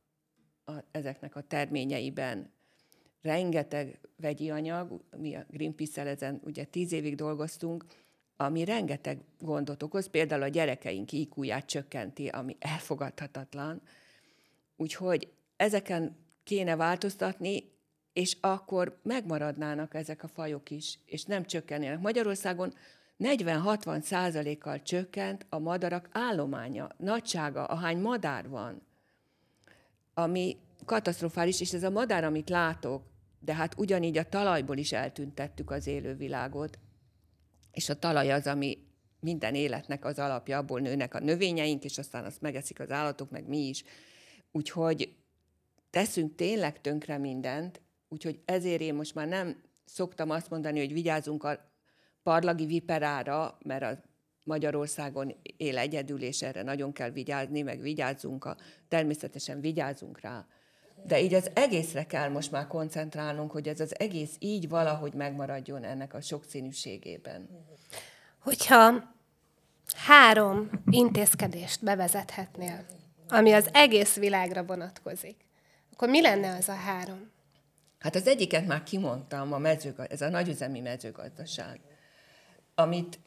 [0.66, 2.52] a, ezeknek a terményeiben
[3.22, 7.86] rengeteg vegyi anyag, mi a Greenpeace-el ezen ugye tíz évig dolgoztunk,
[8.36, 13.82] ami rengeteg gondot okoz, például a gyerekeink iq csökkenti, ami elfogadhatatlan.
[14.76, 17.72] Úgyhogy ezeken kéne változtatni,
[18.14, 22.00] és akkor megmaradnának ezek a fajok is, és nem csökkennének.
[22.00, 22.74] Magyarországon
[23.20, 28.82] 40-60 százalékkal csökkent a madarak állománya, nagysága, ahány madár van,
[30.14, 33.04] ami katasztrofális, és ez a madár, amit látok,
[33.40, 36.80] de hát ugyanígy a talajból is eltüntettük az élővilágot,
[37.72, 38.78] és a talaj az, ami
[39.20, 43.48] minden életnek az alapja, abból nőnek a növényeink, és aztán azt megeszik az állatok, meg
[43.48, 43.84] mi is.
[44.52, 45.20] Úgyhogy
[45.92, 51.44] teszünk tényleg tönkre mindent, úgyhogy ezért én most már nem szoktam azt mondani, hogy vigyázzunk
[51.44, 51.72] a
[52.24, 54.02] parlagi viperára, mert a
[54.44, 60.46] Magyarországon él egyedül, és erre nagyon kell vigyázni, meg vigyázzunk, a, természetesen vigyázzunk rá.
[61.06, 65.84] De így az egészre kell most már koncentrálnunk, hogy ez az egész így valahogy megmaradjon
[65.84, 67.50] ennek a sokszínűségében.
[68.40, 69.14] Hogyha
[69.96, 72.86] három intézkedést bevezethetnél,
[73.28, 75.46] ami az egész világra vonatkozik,
[76.02, 77.32] akkor mi lenne az a három?
[78.00, 81.80] Hát az egyiket már kimondtam, a mezőgazdaság, ez a nagyüzemi mezőgazdaság,
[82.76, 83.20] amit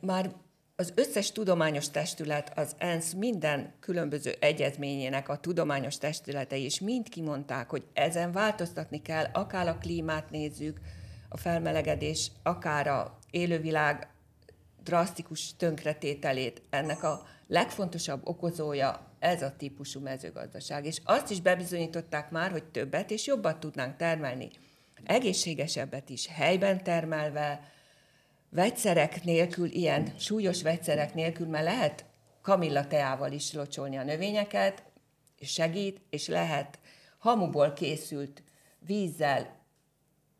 [0.00, 0.32] már
[0.76, 7.70] az összes tudományos testület, az ENSZ minden különböző egyezményének a tudományos testületei is mind kimondták,
[7.70, 10.80] hogy ezen változtatni kell, akár a klímát nézzük,
[11.28, 14.08] a felmelegedés, akár a élővilág
[14.82, 20.86] drasztikus tönkretételét, ennek a legfontosabb okozója ez a típusú mezőgazdaság.
[20.86, 24.50] És azt is bebizonyították már, hogy többet és jobbat tudnánk termelni.
[25.04, 27.72] Egészségesebbet is helyben termelve,
[28.48, 32.04] vegyszerek nélkül, ilyen súlyos vegyszerek nélkül, mert lehet
[32.40, 34.82] kamilla teával is locsolni a növényeket,
[35.38, 36.78] és segít, és lehet
[37.18, 38.42] hamuból készült
[38.78, 39.60] vízzel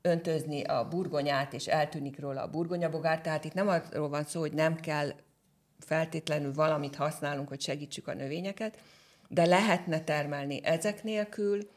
[0.00, 3.20] öntözni a burgonyát, és eltűnik róla a burgonyabogár.
[3.20, 5.12] Tehát itt nem arról van szó, hogy nem kell
[5.84, 8.78] feltétlenül valamit használunk, hogy segítsük a növényeket,
[9.28, 11.70] de lehetne termelni ezek nélkül,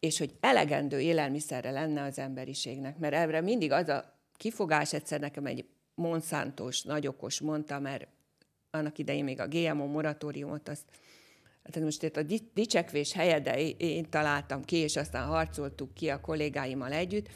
[0.00, 2.98] és hogy elegendő élelmiszerre lenne az emberiségnek.
[2.98, 8.06] Mert erre mindig az a kifogás, egyszer nekem egy Monsantos nagyokos mondta, mert
[8.70, 10.84] annak idején még a GMO moratóriumot, azt
[11.64, 12.22] Hát most itt a
[12.54, 17.28] dicsekvés helye, de én találtam ki, és aztán harcoltuk ki a kollégáimmal együtt,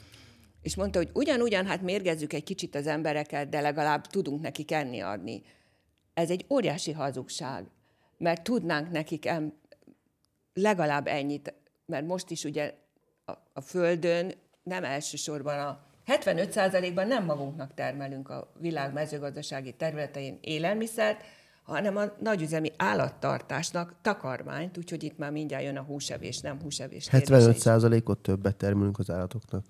[0.61, 4.99] és mondta, hogy ugyanúgyan, hát mérgezzük egy kicsit az embereket, de legalább tudunk nekik enni
[4.99, 5.41] adni.
[6.17, 7.65] Ez egy óriási hazugság,
[8.17, 9.53] mert tudnánk nekik em,
[10.53, 11.53] legalább ennyit,
[11.85, 12.73] mert most is ugye
[13.25, 21.23] a, a Földön nem elsősorban a 75%-ban nem magunknak termelünk a világ mezőgazdasági területein élelmiszert,
[21.63, 28.19] hanem a nagyüzemi állattartásnak takarmányt, úgyhogy itt már mindjárt jön a húsevés, nem húsevés 75%-ot
[28.19, 29.65] többet termelünk az állatoknak?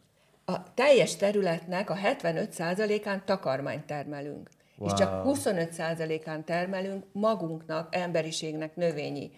[0.45, 4.49] A teljes területnek a 75%-án takarmányt termelünk.
[4.77, 4.89] Wow.
[4.89, 9.31] És csak 25%-án termelünk magunknak, emberiségnek növényi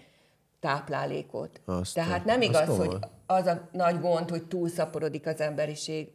[0.60, 1.62] táplálékot.
[1.66, 6.12] Azt Tehát nem igaz, hogy az a nagy gond, hogy túlszaporodik az emberiség,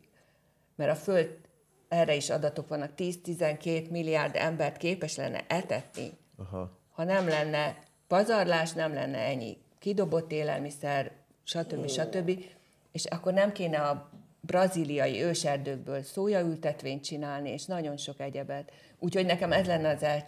[0.77, 1.39] mert a Föld,
[1.89, 6.71] erre is adatok vannak, 10-12 milliárd embert képes lenne etetni, Aha.
[6.91, 11.89] ha nem lenne pazarlás, nem lenne ennyi kidobott élelmiszer, stb.
[11.89, 12.45] stb.
[12.93, 14.11] És akkor nem kéne a
[14.47, 18.73] braziliai őserdőkből szójaültetvényt csinálni, és nagyon sok egyebet.
[18.99, 20.25] Úgyhogy nekem ez lenne az el...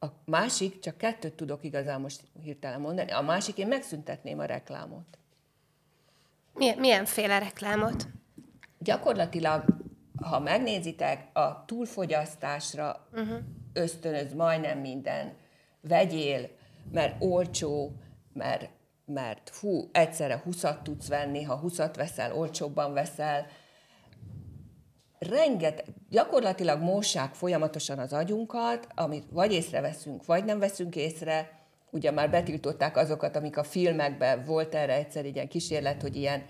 [0.00, 5.18] A másik, csak kettőt tudok igazán most hirtelen mondani, a másik, én megszüntetném a reklámot.
[6.54, 8.06] Milyen, milyenféle reklámot?
[8.78, 9.64] Gyakorlatilag,
[10.22, 13.38] ha megnézitek, a túlfogyasztásra uh-huh.
[13.72, 15.36] ösztönöz majdnem minden.
[15.80, 16.50] Vegyél,
[16.92, 17.92] mert olcsó,
[18.32, 18.68] mert
[19.06, 23.46] mert hú, egyszerre 20 tudsz venni, ha 20 veszel, olcsóbban veszel.
[25.18, 31.62] Renget, gyakorlatilag mossák folyamatosan az agyunkat, amit vagy észreveszünk, vagy nem veszünk észre.
[31.90, 36.44] Ugye már betiltották azokat, amik a filmekben volt erre egyszer egy ilyen kísérlet, hogy ilyen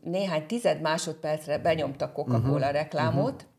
[0.00, 2.72] néhány tized másodpercre benyomtak Coca-Cola uh-huh.
[2.72, 3.51] reklámot, uh-huh.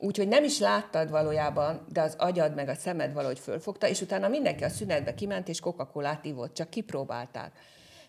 [0.00, 4.28] Úgyhogy nem is láttad valójában, de az agyad meg a szemed valahogy fölfogta, és utána
[4.28, 7.52] mindenki a szünetbe kiment, és Coca-Colát ivott, csak kipróbálták.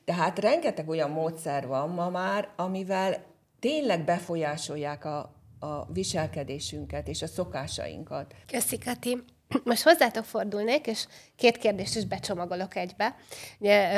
[0.06, 3.24] Tehát rengeteg olyan módszer van ma már, amivel
[3.60, 5.18] tényleg befolyásolják a,
[5.60, 8.34] a viselkedésünket és a szokásainkat.
[8.48, 9.24] Köszi, Kati.
[9.64, 13.16] Most hozzátok fordulnék, és két kérdést is becsomagolok egybe.
[13.60, 13.92] Ugye,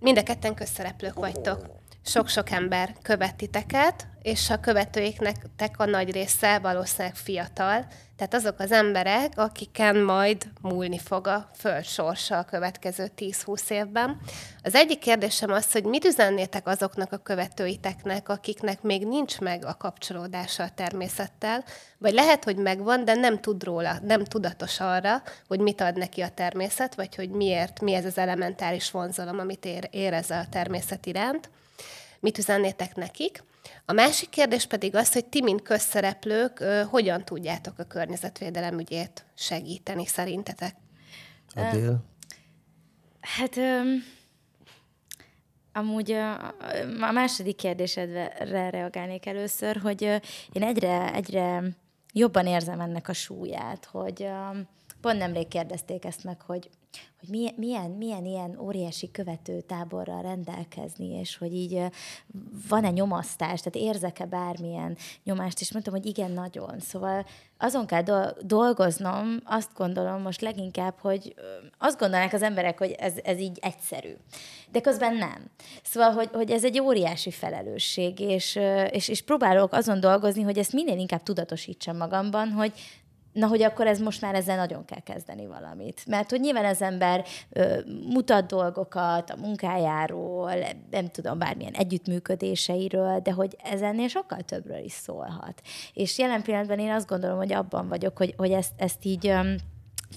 [0.00, 1.66] mind a ketten közszereplők vagytok.
[2.08, 5.36] Sok-sok ember követ titeket, és a követőiknek
[5.76, 11.84] a nagy része valószínűleg fiatal, tehát azok az emberek, akiken majd múlni fog a föld
[12.28, 14.20] a következő 10-20 évben.
[14.62, 19.76] Az egyik kérdésem az, hogy mit üzennétek azoknak a követőiteknek, akiknek még nincs meg a
[19.76, 21.64] kapcsolódása a természettel,
[21.98, 26.20] vagy lehet, hogy megvan, de nem tud róla, nem tudatos arra, hogy mit ad neki
[26.20, 31.06] a természet, vagy hogy miért, mi ez az elementáris vonzalom, amit ér, érez a természet
[31.06, 31.50] iránt.
[32.20, 33.44] Mit üzennétek nekik?
[33.84, 36.58] A másik kérdés pedig az, hogy ti, mint közszereplők,
[36.90, 40.76] hogyan tudjátok a környezetvédelem ügyét segíteni szerintetek?
[41.54, 42.04] Adél?
[43.20, 43.56] Hát
[45.72, 46.34] amúgy a,
[47.00, 50.02] a második kérdésedre reagálnék először, hogy
[50.52, 51.62] én egyre, egyre
[52.12, 54.28] jobban érzem ennek a súlyát, hogy
[55.06, 56.70] pont nemrég kérdezték ezt meg, hogy
[57.20, 61.82] hogy milyen, milyen, milyen ilyen óriási követőtáborral rendelkezni, és hogy így
[62.68, 66.80] van-e nyomasztás, tehát érzek-e bármilyen nyomást, és mondtam, hogy igen, nagyon.
[66.80, 67.26] Szóval
[67.58, 71.34] azon kell dolgoznom, azt gondolom most leginkább, hogy
[71.78, 74.12] azt gondolnák az emberek, hogy ez, ez így egyszerű.
[74.70, 75.50] De közben nem.
[75.82, 78.58] Szóval, hogy, hogy ez egy óriási felelősség, és,
[78.90, 82.72] és, és próbálok azon dolgozni, hogy ezt minél inkább tudatosítsam magamban, hogy
[83.36, 86.02] na, hogy akkor ez most már ezzel nagyon kell kezdeni valamit.
[86.06, 90.52] Mert hogy nyilván az ember ö, mutat dolgokat a munkájáról,
[90.90, 95.62] nem tudom, bármilyen együttműködéseiről, de hogy ez ennél sokkal többről is szólhat.
[95.94, 99.26] És jelen pillanatban én azt gondolom, hogy abban vagyok, hogy, hogy ezt, ezt így...
[99.26, 99.54] Ö,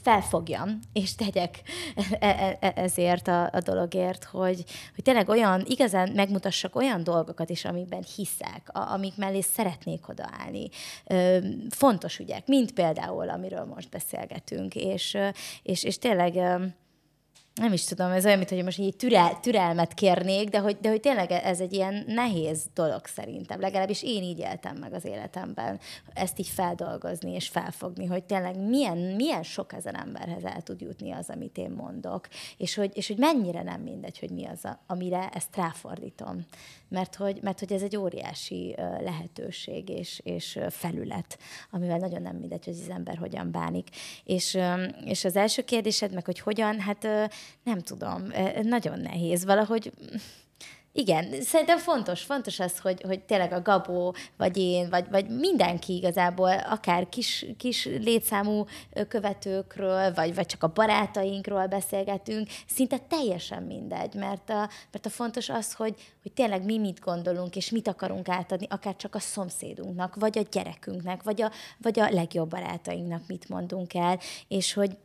[0.02, 1.62] felfogjam, és tegyek
[2.20, 4.64] e, e, e, ezért a, a dologért, hogy,
[4.96, 10.70] hogy tényleg olyan, igazán megmutassak olyan dolgokat is, amikben hiszek, a, amik mellé szeretnék odaállni.
[11.70, 15.18] Fontos ügyek, mint például, amiről most beszélgetünk, és,
[15.64, 16.34] és, és tényleg
[17.56, 20.90] nem is tudom, ez olyan, mint hogy most így türel, türelmet kérnék, de hogy, de
[20.90, 23.60] hogy tényleg ez egy ilyen nehéz dolog szerintem.
[23.60, 25.80] Legalábbis én így éltem meg az életemben,
[26.14, 31.12] ezt így feldolgozni és felfogni, hogy tényleg milyen, milyen sok ezen emberhez el tud jutni
[31.12, 34.80] az, amit én mondok, és hogy, és hogy mennyire nem mindegy, hogy mi az, a,
[34.88, 36.46] amire ezt ráfordítom.
[36.90, 41.40] Mert hogy, mert hogy ez egy óriási lehetőség és, és felület,
[41.72, 43.88] amivel nagyon nem mindegy, hogy az ember hogyan bánik.
[44.24, 44.58] És,
[45.06, 47.08] és az első kérdésed meg, hogy hogyan, hát
[47.64, 48.24] nem tudom,
[48.64, 49.46] nagyon nehéz.
[49.46, 49.92] Valahogy
[50.92, 55.96] igen, szerintem fontos, fontos az, hogy, hogy tényleg a Gabó, vagy én, vagy, vagy mindenki
[55.96, 58.66] igazából, akár kis, kis létszámú
[59.08, 65.50] követőkről, vagy, vagy csak a barátainkról beszélgetünk, szinte teljesen mindegy, mert a, mert a fontos
[65.50, 70.16] az, hogy, hogy tényleg mi mit gondolunk, és mit akarunk átadni, akár csak a szomszédunknak,
[70.16, 74.98] vagy a gyerekünknek, vagy a, vagy a legjobb barátainknak mit mondunk el, és hogy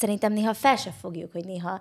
[0.00, 1.80] szerintem néha fel se fogjuk, hogy néha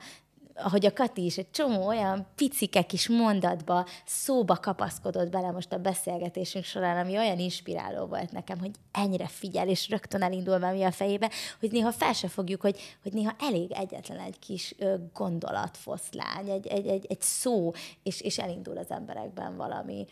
[0.63, 5.77] ahogy a Kati is, egy csomó olyan picike kis mondatba, szóba kapaszkodott bele most a
[5.77, 10.91] beszélgetésünk során, ami olyan inspiráló volt nekem, hogy ennyire figyel, és rögtön elindul valami a
[10.91, 14.75] fejébe, hogy néha fel se fogjuk, hogy, hogy néha elég egyetlen egy kis
[15.13, 17.71] gondolatfoszlány, egy, egy, egy, egy szó,
[18.03, 20.05] és, és elindul az emberekben valami,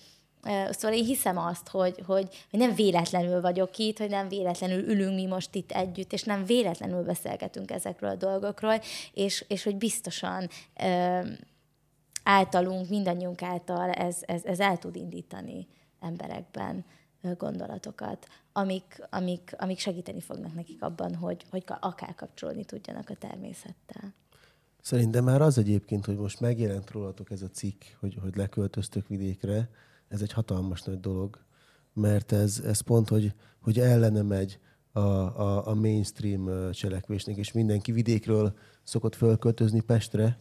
[0.70, 5.16] Szóval én hiszem azt, hogy, hogy, hogy nem véletlenül vagyok itt, hogy nem véletlenül ülünk
[5.16, 8.80] mi most itt együtt, és nem véletlenül beszélgetünk ezekről a dolgokról,
[9.14, 10.50] és, és hogy biztosan
[12.24, 15.68] általunk, mindannyiunk által ez, ez, ez el tud indítani
[16.00, 16.86] emberekben
[17.38, 24.14] gondolatokat, amik, amik, amik segíteni fognak nekik abban, hogy, hogy akár kapcsolni tudjanak a természettel.
[24.82, 29.70] Szerintem már az egyébként, hogy most megjelent rólatok ez a cikk, hogy, hogy leköltöztök vidékre,
[30.08, 31.40] ez egy hatalmas nagy dolog,
[31.94, 34.60] mert ez, ez pont, hogy, hogy ellene megy
[34.92, 40.38] a, a, a mainstream cselekvésnek, és mindenki vidékről szokott fölköltözni Pestre,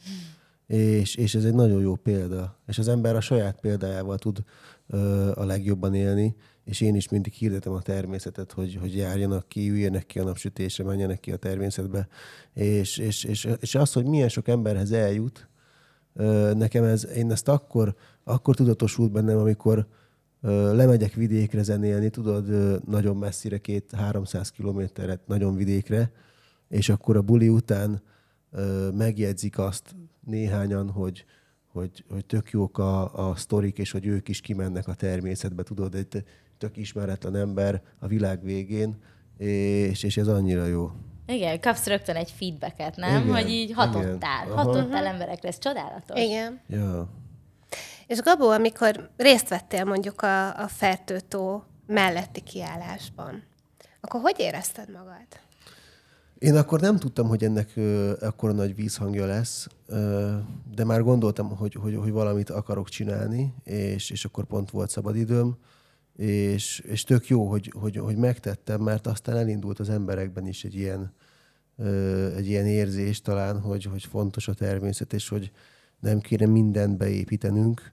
[0.66, 2.58] és, és ez egy nagyon jó példa.
[2.66, 4.38] És az ember a saját példájával tud
[4.86, 9.70] ö, a legjobban élni, és én is mindig hirdetem a természetet, hogy, hogy járjanak ki,
[9.70, 12.08] üljenek ki a napsütésre, menjenek ki a természetbe.
[12.52, 15.48] És, és, és, és az, hogy milyen sok emberhez eljut,
[16.54, 19.86] nekem ez, én ezt akkor, akkor tudatosult bennem, amikor
[20.72, 22.46] lemegyek vidékre zenélni, tudod,
[22.88, 26.12] nagyon messzire, két-háromszáz kilométeret, nagyon vidékre,
[26.68, 28.02] és akkor a buli után
[28.94, 31.24] megjegyzik azt néhányan, hogy,
[31.66, 35.94] hogy, hogy tök jók a, a sztorik, és hogy ők is kimennek a természetbe, tudod,
[35.94, 36.24] egy
[36.58, 38.96] tök ismeretlen ember a világ végén,
[39.36, 40.90] és, és ez annyira jó.
[41.26, 43.22] Igen, kapsz rögtön egy feedbacket, nem?
[43.22, 44.44] Igen, hogy így hatottál.
[44.44, 44.56] Igen.
[44.56, 46.20] Hatottál emberekre, ez csodálatos.
[46.20, 46.60] Igen.
[46.68, 47.08] Ja.
[48.06, 53.42] És Gabó, amikor részt vettél mondjuk a, a fertőtó melletti kiállásban,
[54.00, 55.26] akkor hogy érezted magad?
[56.38, 60.34] Én akkor nem tudtam, hogy ennek ö, akkora nagy vízhangja lesz, ö,
[60.74, 65.56] de már gondoltam, hogy, hogy, hogy valamit akarok csinálni, és, és akkor pont volt szabadidőm,
[66.16, 70.74] és, és tök jó, hogy, hogy, hogy megtettem, mert aztán elindult az emberekben is egy
[70.74, 71.12] ilyen,
[72.36, 75.50] egy ilyen érzés talán, hogy, hogy fontos a természet, és hogy
[76.00, 77.92] nem kéne mindent beépítenünk.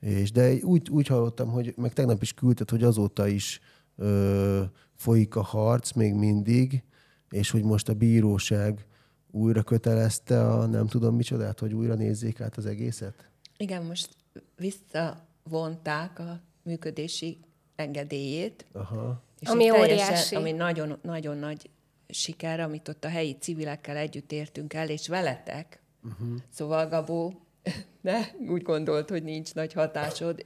[0.00, 3.60] És de úgy, úgy hallottam, hogy meg tegnap is küldted, hogy azóta is
[3.96, 4.62] ö,
[4.94, 6.82] folyik a harc még mindig,
[7.30, 8.86] és hogy most a bíróság
[9.30, 13.28] újra kötelezte a nem tudom micsodát, hogy újra nézzék át az egészet?
[13.56, 14.16] Igen, most
[14.56, 17.38] visszavonták a működési
[17.78, 18.66] engedélyét.
[18.72, 19.22] Aha.
[19.40, 20.34] És Ami teljesen, óriási.
[20.34, 21.70] Ami nagyon, nagyon nagy
[22.08, 25.80] siker, amit ott a helyi civilekkel együtt értünk el, és veletek.
[26.04, 26.36] Uh-huh.
[26.50, 27.32] Szóval Gabó,
[28.00, 30.44] ne úgy gondolt, hogy nincs nagy hatásod.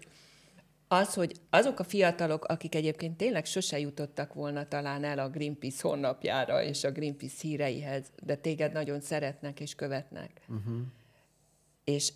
[0.88, 5.88] Az, hogy azok a fiatalok, akik egyébként tényleg sose jutottak volna talán el a Greenpeace
[5.88, 10.40] honlapjára és a Greenpeace híreihez, de téged nagyon szeretnek és követnek.
[10.48, 10.80] Uh-huh.
[11.84, 12.12] És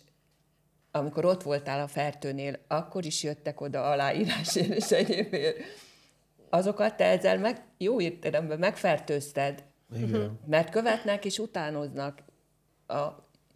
[0.97, 5.57] amikor ott voltál a Fertőnél, akkor is jöttek oda aláírásért és egyébért.
[6.49, 9.63] Azokat te ezzel meg, jó értelemben megfertőzted.
[9.95, 10.39] Igen.
[10.45, 12.23] Mert követnek és utánoznak
[12.87, 13.05] a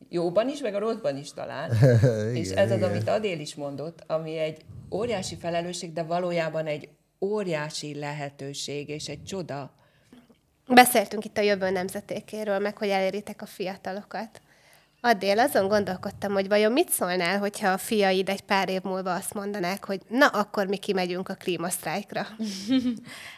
[0.10, 1.72] jóban is, meg a rosszban is talán.
[1.82, 2.90] Igen, és ez az, igen.
[2.90, 4.62] amit Adél is mondott, ami egy
[4.92, 6.90] óriási felelősség, de valójában egy
[7.20, 9.74] óriási lehetőség és egy csoda.
[10.68, 14.42] Beszéltünk itt a jövő nemzetékéről, meg hogy eléritek a fiatalokat.
[15.04, 19.34] Addél azon gondolkodtam, hogy vajon mit szólnál, hogyha a fiaid egy pár év múlva azt
[19.34, 22.28] mondanák, hogy na, akkor mi kimegyünk a klímasztrájkra.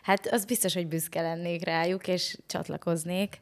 [0.04, 3.40] Hát az biztos, hogy büszke lennék rájuk, és csatlakoznék.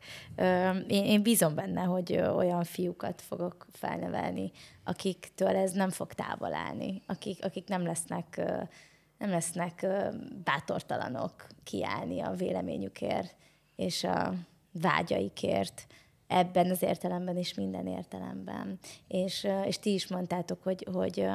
[0.88, 4.52] Én, én bízom benne, hogy olyan fiúkat fogok felnevelni,
[4.84, 8.42] akiktől ez nem fog távol állni, akik, akik nem lesznek,
[9.18, 9.88] nem lesznek
[10.44, 13.36] bátortalanok kiállni a véleményükért
[13.76, 14.34] és a
[14.72, 15.88] vágyaikért
[16.32, 18.80] ebben az értelemben és minden értelemben.
[19.08, 21.28] És, és ti is mondtátok, hogy, hogy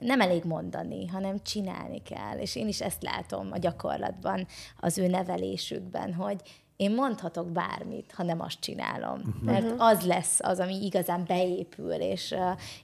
[0.00, 2.38] nem elég mondani, hanem csinálni kell.
[2.38, 4.46] És én is ezt látom a gyakorlatban,
[4.80, 6.40] az ő nevelésükben, hogy
[6.76, 9.18] én mondhatok bármit, ha nem azt csinálom.
[9.18, 9.42] Uh-huh.
[9.42, 12.34] Mert az lesz az, ami igazán beépül, és,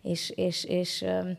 [0.02, 1.36] és, és, és I-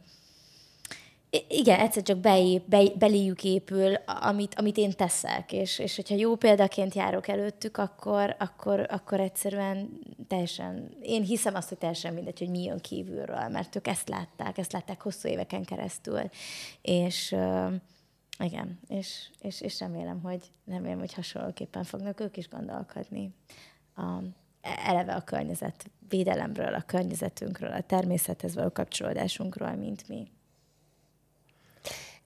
[1.48, 6.36] igen, egyszer csak beép, be, beléjük épül, amit, amit én teszek, és, és hogyha jó
[6.36, 12.50] példaként járok előttük, akkor, akkor, akkor egyszerűen teljesen, én hiszem azt, hogy teljesen mindegy, hogy
[12.50, 16.22] mi jön kívülről, mert ők ezt látták, ezt látták hosszú éveken keresztül,
[16.82, 17.74] és uh,
[18.40, 23.34] igen, és, és, és remélem, hogy, remélem, hogy hasonlóképpen fognak ők is gondolkodni.
[23.96, 24.22] A,
[24.62, 30.28] eleve a környezet védelemről, a környezetünkről, a természethez való kapcsolódásunkról, mint mi.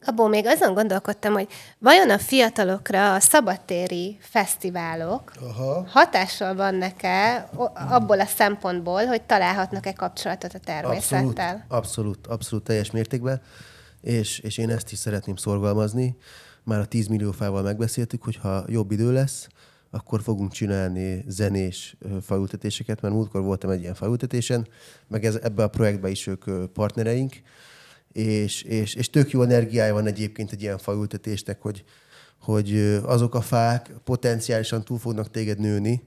[0.06, 1.47] Abból még azon gondolkodtam, hogy
[1.78, 5.86] vajon a fiatalokra a szabadtéri fesztiválok Aha.
[5.88, 7.49] hatással vannak-e
[7.89, 11.66] abból a szempontból, hogy találhatnak-e kapcsolatot a Abszolút, természettel?
[11.68, 13.41] abszolút, abszolút teljes mértékben,
[14.02, 16.18] és, és én ezt is szeretném szorgalmazni.
[16.64, 19.47] Már a 10 millió fával megbeszéltük, hogy ha jobb idő lesz,
[19.91, 24.68] akkor fogunk csinálni zenés faültetéseket, mert múltkor voltam egy ilyen faültetésen,
[25.08, 27.34] meg ez, ebbe a projektbe is ők partnereink,
[28.14, 31.84] és, és, és tök jó energiája van egyébként egy ilyen faültetésnek, hogy,
[32.39, 36.03] hogy azok a fák potenciálisan túl fognak téged nőni,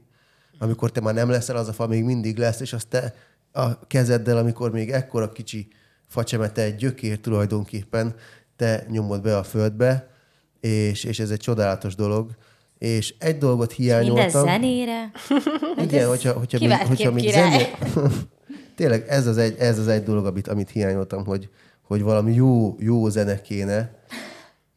[0.59, 3.15] amikor te már nem leszel, az a fa még mindig lesz, és azt te
[3.53, 5.69] a kezeddel, amikor még ekkora kicsi
[6.09, 8.15] facsemete egy gyökér tulajdonképpen,
[8.57, 10.09] te nyomod be a földbe,
[10.61, 12.31] és, és ez egy csodálatos dolog.
[12.79, 14.45] És egy dolgot hiányoltam.
[14.45, 15.11] zenére.
[15.85, 17.71] Igen, hogyha, hogyha, még, hogyha még zené...
[18.77, 21.49] Tényleg ez az, egy, ez az egy dolog, amit, amit hiányoltam, hogy,
[21.95, 23.95] hogy valami jó, jó zene kéne,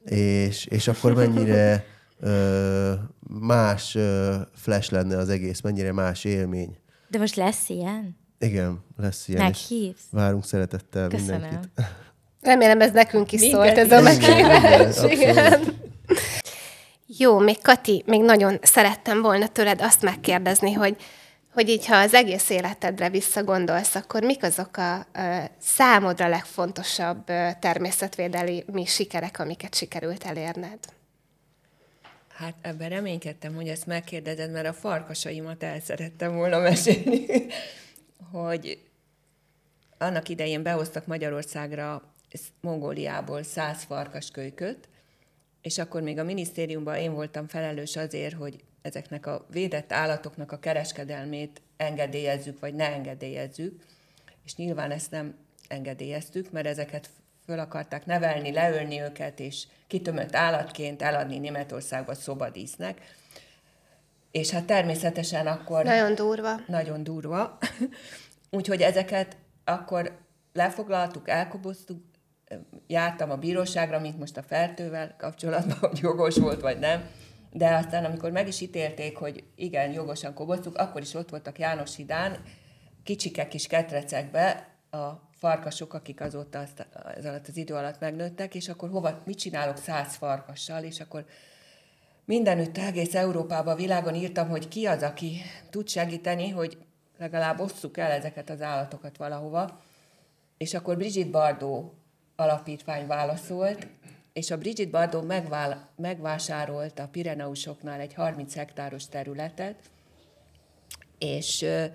[0.05, 1.85] és, és akkor mennyire
[2.19, 2.93] ö,
[3.41, 6.77] más ö, flash lenne az egész, mennyire más élmény.
[7.09, 8.17] De most lesz ilyen?
[8.39, 9.43] Igen, lesz ilyen.
[9.43, 10.03] Meghívsz?
[10.11, 11.41] Várunk szeretettel Köszönöm.
[11.41, 11.69] mindenkit.
[12.41, 14.95] Remélem ez nekünk is Minket szólt ez a meghívás.
[17.17, 20.95] Jó, még Kati, még nagyon szerettem volna tőled azt megkérdezni, hogy,
[21.57, 27.23] hogy így, ha az egész életedre visszagondolsz, akkor mik azok a, ö, számodra legfontosabb
[27.59, 30.79] természetvédelmi sikerek, amiket sikerült elérned?
[32.33, 37.25] Hát ebben reménykedtem, hogy ezt megkérdezed, mert a farkasaimat el szerettem volna mesélni,
[38.31, 38.79] hogy
[39.97, 44.89] annak idején behoztak Magyarországra sz- Mongóliából száz farkaskölyköt,
[45.61, 50.59] és akkor még a minisztériumban én voltam felelős azért, hogy ezeknek a védett állatoknak a
[50.59, 53.83] kereskedelmét engedélyezzük, vagy ne engedélyezzük,
[54.45, 55.35] és nyilván ezt nem
[55.67, 57.09] engedélyeztük, mert ezeket
[57.45, 63.01] föl akarták nevelni, leölni őket, és kitömött állatként eladni Németországba szobadísznek.
[64.31, 65.83] És hát természetesen akkor...
[65.83, 66.59] Nagyon durva.
[66.67, 67.57] Nagyon durva.
[68.49, 70.17] Úgyhogy ezeket akkor
[70.53, 72.03] lefoglaltuk, elkoboztuk,
[72.87, 77.09] jártam a bíróságra, mint most a fertővel kapcsolatban, hogy jogos volt vagy nem,
[77.51, 81.95] de aztán, amikor meg is ítélték, hogy igen, jogosan koboztuk, akkor is ott voltak János
[81.95, 82.41] hidán,
[83.03, 88.69] kicsike kis ketrecekbe a farkasok, akik azóta azt, ez alatt az idő alatt megnőttek, és
[88.69, 91.25] akkor hova, mit csinálok száz farkassal, és akkor
[92.25, 96.77] mindenütt egész Európában, világon írtam, hogy ki az, aki tud segíteni, hogy
[97.17, 99.81] legalább osszuk el ezeket az állatokat valahova.
[100.57, 101.93] És akkor Brigitte Bardot
[102.35, 103.87] alapítvány válaszolt,
[104.37, 109.75] és a Brigitte Bardot megvál, megvásárolt a Pireneusoknál egy 30 hektáros területet,
[111.17, 111.85] és uh,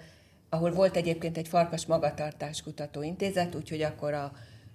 [0.48, 4.32] ahol volt egyébként egy farkas magatartás kutatóintézet, úgyhogy akkor a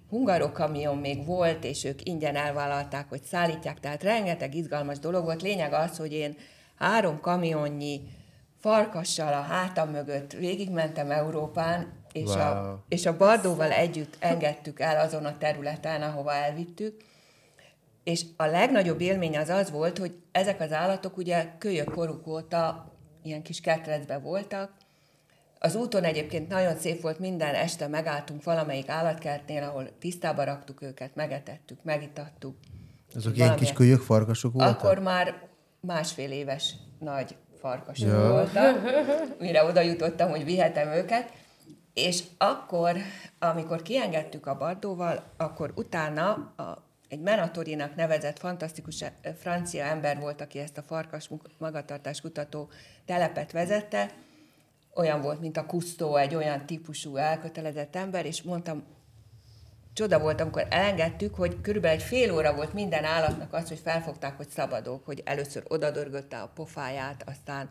[0.08, 5.42] hungarokamion még volt, és ők ingyen elvállalták, hogy szállítják, tehát rengeteg izgalmas dolog volt.
[5.42, 6.36] Lényeg az, hogy én
[6.76, 8.00] három kamionnyi
[8.60, 12.38] farkassal a hátam mögött végigmentem Európán, és, wow.
[12.38, 17.06] a, és a Bardóval együtt engedtük el azon a területen, ahova elvittük.
[18.08, 22.92] És a legnagyobb élmény az az volt, hogy ezek az állatok ugye kölyök koruk óta
[23.22, 24.70] ilyen kis ketrecbe voltak,
[25.58, 31.14] az úton egyébként nagyon szép volt, minden este megálltunk valamelyik állatkertnél, ahol tisztába raktuk őket,
[31.14, 32.56] megetettük, megitattuk.
[33.14, 34.82] Azok ilyen kis kölyök farkasok voltak?
[34.82, 35.48] Akkor már
[35.80, 38.30] másfél éves nagy farkasok ja.
[38.30, 38.80] voltak,
[39.40, 41.32] mire oda jutottam, hogy vihetem őket,
[41.94, 42.96] és akkor,
[43.38, 50.40] amikor kiengedtük a Bardóval, akkor utána a, egy Menatorinak nevezett fantasztikus eh, francia ember volt,
[50.40, 52.68] aki ezt a farkas magatartás kutató
[53.06, 54.10] telepet vezette,
[54.94, 58.84] olyan volt, mint a Kusztó, egy olyan típusú elkötelezett ember, és mondtam,
[59.92, 64.36] csoda volt, amikor elengedtük, hogy körülbelül egy fél óra volt minden állatnak az, hogy felfogták,
[64.36, 67.68] hogy szabadok, hogy először odadörgötte a pofáját, aztán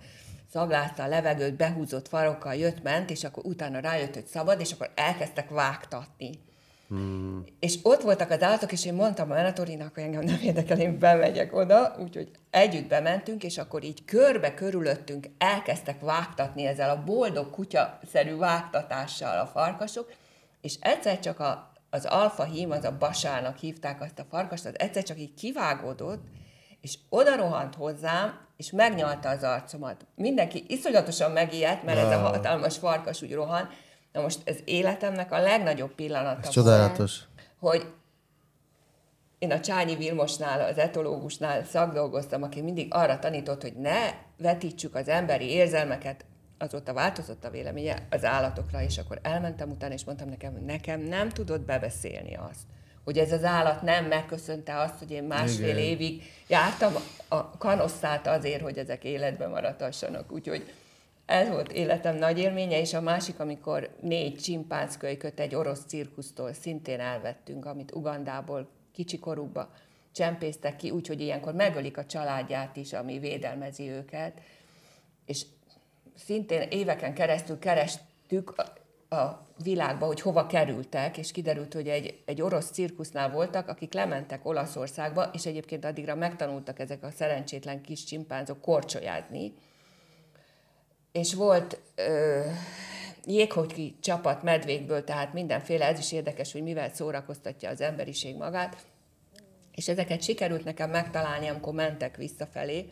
[0.51, 5.49] szaglázta a levegőt, behúzott farokkal, jött-ment, és akkor utána rájött, hogy szabad, és akkor elkezdtek
[5.49, 6.29] vágtatni.
[6.87, 7.43] Hmm.
[7.59, 10.99] És ott voltak az állatok, és én mondtam a Menatorinak, hogy engem nem érdekel, én
[10.99, 17.49] bemegyek oda, úgyhogy együtt bementünk, és akkor így körbe körülöttünk elkezdtek vágtatni ezzel a boldog
[17.49, 20.13] kutya-szerű vágtatással a farkasok,
[20.61, 24.79] és egyszer csak a, az alfa hím, az a basának hívták azt a farkast, az
[24.79, 26.23] egyszer csak így kivágódott,
[26.81, 30.05] és oda rohant hozzám, és megnyalta az arcomat.
[30.15, 32.11] Mindenki iszonyatosan megijedt, mert wow.
[32.11, 33.69] ez a hatalmas farkas úgy rohan,
[34.17, 36.39] Na most ez életemnek a legnagyobb pillanata.
[36.41, 37.19] Ez csodálatos.
[37.59, 37.85] Hogy
[39.39, 43.97] én a Csányi Vilmosnál, az etológusnál szakdolgoztam, aki mindig arra tanított, hogy ne
[44.37, 46.25] vetítsük az emberi érzelmeket,
[46.57, 51.01] azóta változott a véleménye az állatokra, és akkor elmentem utána, és mondtam nekem, hogy nekem
[51.01, 52.61] nem tudod bebeszélni azt,
[53.03, 55.77] hogy ez az állat nem megköszönte azt, hogy én másfél Igen.
[55.77, 56.93] évig jártam
[57.27, 60.31] a kanosszát azért, hogy ezek életben maradhassanak.
[60.31, 60.73] Úgyhogy
[61.27, 66.99] ez volt életem nagy élménye, és a másik, amikor négy csimpánzkölyköt egy orosz cirkusztól szintén
[66.99, 69.69] elvettünk, amit Ugandából kicsikorúba
[70.11, 74.39] csempésztek ki, úgyhogy ilyenkor megölik a családját is, ami védelmezi őket.
[75.25, 75.45] És
[76.15, 78.53] szintén éveken keresztül kerestük
[79.09, 83.93] a, a világba, hogy hova kerültek, és kiderült, hogy egy, egy orosz cirkusznál voltak, akik
[83.93, 89.53] lementek Olaszországba, és egyébként addigra megtanultak ezek a szerencsétlen kis csimpánzok korcsolyázni,
[91.17, 92.41] és volt ö,
[93.25, 98.77] jéghoki csapat medvékből, tehát mindenféle, ez is érdekes, hogy mivel szórakoztatja az emberiség magát,
[99.71, 102.91] és ezeket sikerült nekem megtalálni, amikor mentek visszafelé,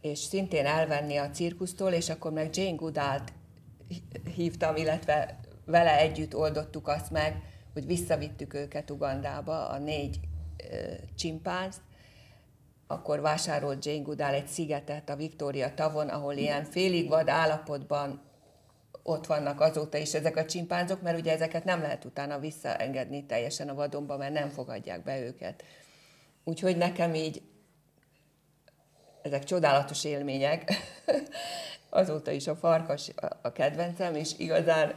[0.00, 3.32] és szintén elvenni a cirkusztól, és akkor meg Jane Goodalt
[4.34, 7.42] hívtam, illetve vele együtt oldottuk azt meg,
[7.72, 10.20] hogy visszavittük őket Ugandába, a négy
[10.70, 11.80] ö, csimpánzt,
[12.92, 18.20] akkor vásárolt Jane Goodall egy szigetet a Victoria tavon, ahol ilyen félig vad állapotban
[19.02, 23.68] ott vannak azóta is ezek a csimpánzok, mert ugye ezeket nem lehet utána visszaengedni teljesen
[23.68, 25.64] a vadonba, mert nem fogadják be őket.
[26.44, 27.42] Úgyhogy nekem így
[29.22, 30.72] ezek csodálatos élmények.
[31.90, 33.10] Azóta is a farkas
[33.42, 34.94] a kedvencem, és igazán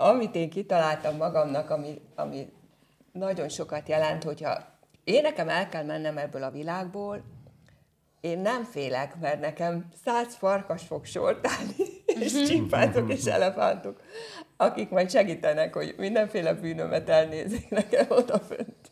[0.00, 2.52] amit én kitaláltam magamnak, ami, ami
[3.12, 4.77] nagyon sokat jelent, hogyha
[5.08, 7.22] én nekem el kell mennem ebből a világból,
[8.20, 11.74] én nem félek, mert nekem száz farkas fog sortálni,
[12.06, 12.44] és mhm.
[12.44, 14.00] csimpánzok és elefántok,
[14.56, 18.90] akik majd segítenek, hogy mindenféle bűnömet elnézik nekem odafönt.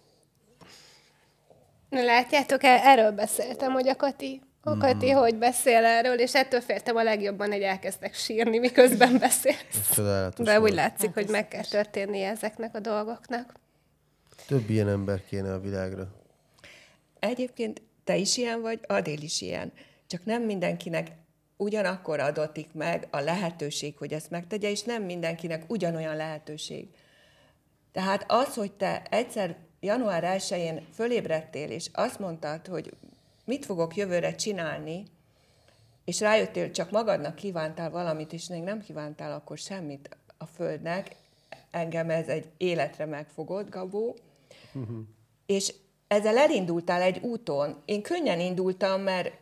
[1.90, 5.16] Látjátok, e- erről beszéltem, hogy a Kati, a Kati mm.
[5.16, 9.98] hogy beszél erről, és ettől féltem a legjobban, hogy elkezdtek sírni, miközben beszélsz.
[10.36, 13.64] De úgy látszik, hogy meg kell történnie ezeknek a dolgoknak.
[14.46, 16.12] Több ilyen ember kéne a világra.
[17.18, 19.72] Egyébként te is ilyen vagy, Adél is ilyen.
[20.06, 21.10] Csak nem mindenkinek
[21.56, 26.88] ugyanakkor adatik meg a lehetőség, hogy ezt megtegye, és nem mindenkinek ugyanolyan lehetőség.
[27.92, 32.92] Tehát az, hogy te egyszer január 1-én fölébredtél, és azt mondtad, hogy
[33.44, 35.04] mit fogok jövőre csinálni,
[36.04, 41.16] és rájöttél, csak magadnak kívántál valamit, és még nem kívántál akkor semmit a Földnek,
[41.70, 44.16] engem ez egy életre megfogott, Gabó,
[44.80, 44.98] uh-huh.
[45.46, 45.74] és
[46.08, 47.82] ezzel elindultál egy úton.
[47.84, 49.32] Én könnyen indultam, mert,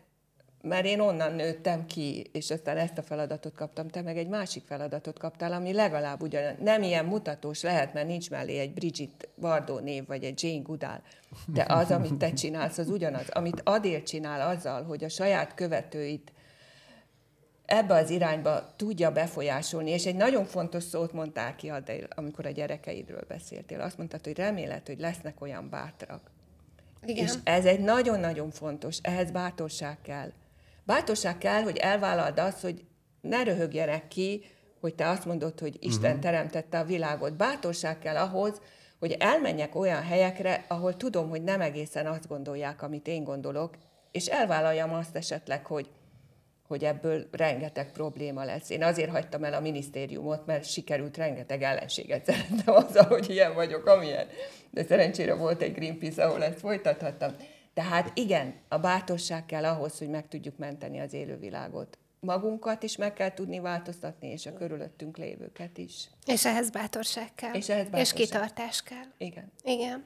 [0.62, 4.62] mert én onnan nőttem ki, és aztán ezt a feladatot kaptam, te meg egy másik
[4.66, 9.82] feladatot kaptál, ami legalább ugyan nem ilyen mutatós lehet, mert nincs mellé egy Bridget Bardot
[9.82, 11.01] név, vagy egy Jane Goodall.
[11.47, 13.28] De az, amit te csinálsz, az ugyanaz.
[13.28, 16.32] Amit Adél csinál azzal, hogy a saját követőit
[17.66, 22.50] ebbe az irányba tudja befolyásolni, és egy nagyon fontos szót mondtál ki, Adél, amikor a
[22.50, 23.80] gyerekeidről beszéltél.
[23.80, 26.32] Azt mondtad, hogy remélet, hogy lesznek olyan bátrak,
[27.06, 27.24] igen.
[27.24, 30.32] És ez egy nagyon-nagyon fontos, ehhez bátorság kell.
[30.84, 32.84] Bátorság kell, hogy elvállald azt, hogy
[33.20, 34.44] ne röhögjenek ki,
[34.80, 36.22] hogy te azt mondod, hogy Isten uh-huh.
[36.22, 37.36] teremtette a világot.
[37.36, 38.60] Bátorság kell ahhoz,
[38.98, 43.74] hogy elmenjek olyan helyekre, ahol tudom, hogy nem egészen azt gondolják, amit én gondolok,
[44.10, 45.90] és elvállaljam azt esetleg, hogy
[46.75, 48.70] hogy ebből rengeteg probléma lesz.
[48.70, 53.87] Én azért hagytam el a minisztériumot, mert sikerült rengeteg ellenséget szeretnem azzal, hogy ilyen vagyok,
[53.87, 54.27] amilyen.
[54.70, 57.35] De szerencsére volt egy Greenpeace, ahol ezt folytathattam.
[57.75, 61.99] Tehát igen, a bátorság kell ahhoz, hogy meg tudjuk menteni az élővilágot.
[62.20, 66.11] Magunkat is meg kell tudni változtatni, és a körülöttünk lévőket is.
[66.27, 67.55] És ehhez bátorság kell.
[67.55, 68.18] És ehhez bátorság.
[68.18, 69.07] És kitartás kell.
[69.18, 69.53] Igen.
[69.62, 70.05] Igen.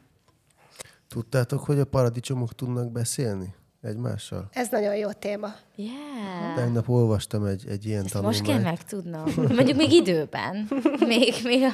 [1.09, 3.55] Tudtátok, hogy a paradicsomok tudnak beszélni?
[3.83, 4.49] Egymással?
[4.53, 5.55] Ez nagyon jó téma.
[5.77, 6.57] Yeah.
[6.57, 8.41] Tegnap olvastam egy, egy ilyen Ezt tanulmányt.
[8.41, 9.25] most kell megtudnom.
[9.57, 10.69] Mondjuk még időben.
[11.07, 11.73] Még, még a...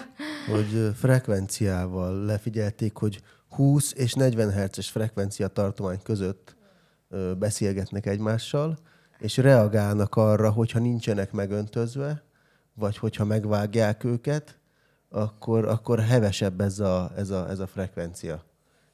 [0.50, 6.56] Hogy frekvenciával lefigyelték, hogy 20 és 40 herces frekvencia tartomány között
[7.38, 8.78] beszélgetnek egymással,
[9.18, 12.22] és reagálnak arra, hogyha nincsenek megöntözve,
[12.74, 14.58] vagy hogyha megvágják őket,
[15.10, 18.44] akkor, akkor hevesebb ez a, ez, a, ez a frekvencia.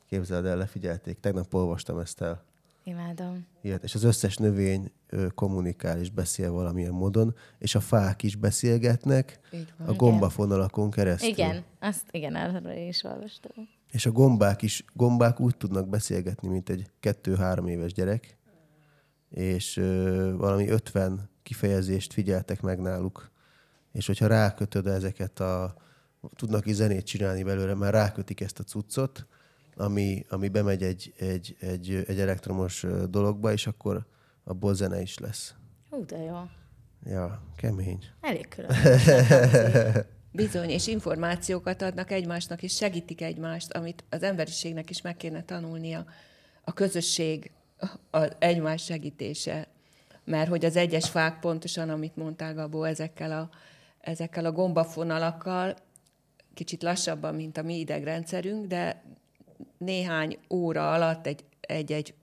[0.06, 1.20] Képzeld el, lefigyelték.
[1.20, 2.44] Tegnap olvastam ezt el.
[2.90, 3.46] Imádom.
[3.62, 4.92] Ilyet, és az összes növény
[5.34, 9.40] kommunikál és beszél valamilyen módon, és a fák is beszélgetnek
[9.86, 11.28] a gombafonalakon keresztül.
[11.28, 13.68] Igen, azt igen, arra is olvastam.
[13.90, 18.36] És a gombák is, gombák úgy tudnak beszélgetni, mint egy kettő-három éves gyerek,
[19.30, 23.30] és ö, valami ötven kifejezést figyeltek meg náluk.
[23.92, 25.74] És hogyha rákötöd ezeket a...
[26.36, 29.26] Tudnak is zenét csinálni belőle, már rákötik ezt a cuccot,
[29.80, 34.06] ami, ami bemegy egy, egy, egy, egy elektromos dologba, és akkor
[34.44, 35.54] abból zene is lesz.
[35.90, 36.36] Hú, de jó.
[37.04, 38.04] Ja, kemény.
[38.20, 38.48] Elég
[40.32, 46.04] Bizony, és információkat adnak egymásnak, és segítik egymást, amit az emberiségnek is meg kéne tanulnia.
[46.64, 47.50] A közösség,
[48.10, 49.66] az egymás segítése.
[50.24, 53.50] Mert hogy az egyes fák pontosan, amit mondtál, Gabó, ezekkel a,
[54.00, 55.76] ezekkel a gombafonalakkal,
[56.54, 59.02] kicsit lassabban, mint a mi idegrendszerünk, de
[59.78, 62.14] néhány óra alatt egy, egy-egy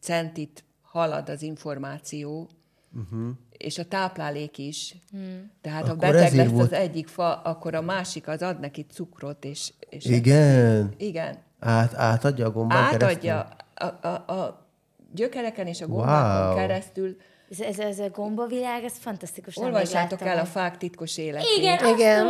[0.00, 2.48] centit halad az információ,
[2.94, 3.28] uh-huh.
[3.56, 4.96] és a táplálék is.
[5.10, 5.50] Hmm.
[5.60, 6.72] Tehát akkor ha beteg lesz volt...
[6.72, 9.72] az egyik fa, akkor a másik az ad neki cukrot, és...
[9.88, 10.94] és igen?
[10.96, 11.36] Igen.
[11.58, 14.66] Át, átadja a gombán Átadja a, a, a
[15.12, 16.56] gyökereken és a gombákon wow.
[16.56, 17.16] keresztül.
[17.50, 19.56] Ez, ez, ez a gombavilág, ez fantasztikus.
[19.56, 21.56] Olvassátok el a fák titkos életét.
[21.58, 22.26] Igen, Igen.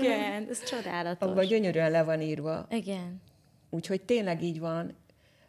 [0.00, 1.28] Igen, ez csodálatos.
[1.28, 2.66] Abban gyönyörűen le van írva.
[2.70, 3.20] Igen.
[3.70, 4.96] Úgyhogy tényleg így van,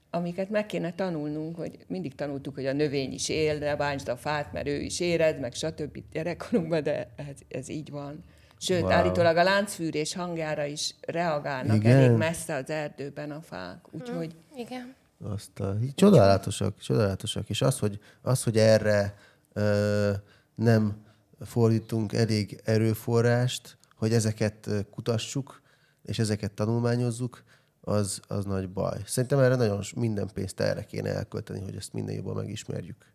[0.10, 4.18] amiket meg kéne tanulnunk, hogy mindig tanultuk, hogy a növény is él, ne bántsd a
[4.18, 5.98] fát, mert ő is éred, meg stb.
[6.12, 8.24] gyerekkorunkban, de ez, ez így van.
[8.60, 8.92] Sőt, wow.
[8.92, 11.98] állítólag a láncfűrés hangjára is reagálnak Igen.
[11.98, 13.86] elég messze az erdőben a fák.
[13.92, 14.36] Úgyhogy...
[14.56, 14.96] Igen.
[15.24, 17.50] Azt a, csodálatosak, csodálatosak.
[17.50, 19.18] És az, hogy, az, hogy erre
[19.54, 20.12] ö,
[20.56, 21.06] nem
[21.40, 25.62] fordítunk elég erőforrást, hogy ezeket kutassuk,
[26.04, 27.44] és ezeket tanulmányozzuk,
[27.88, 29.02] az, az nagy baj.
[29.06, 33.06] Szerintem erre nagyon minden pénzt erre kéne elkölteni, hogy ezt minden jobban megismerjük.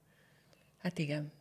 [0.79, 1.33] Hát igen.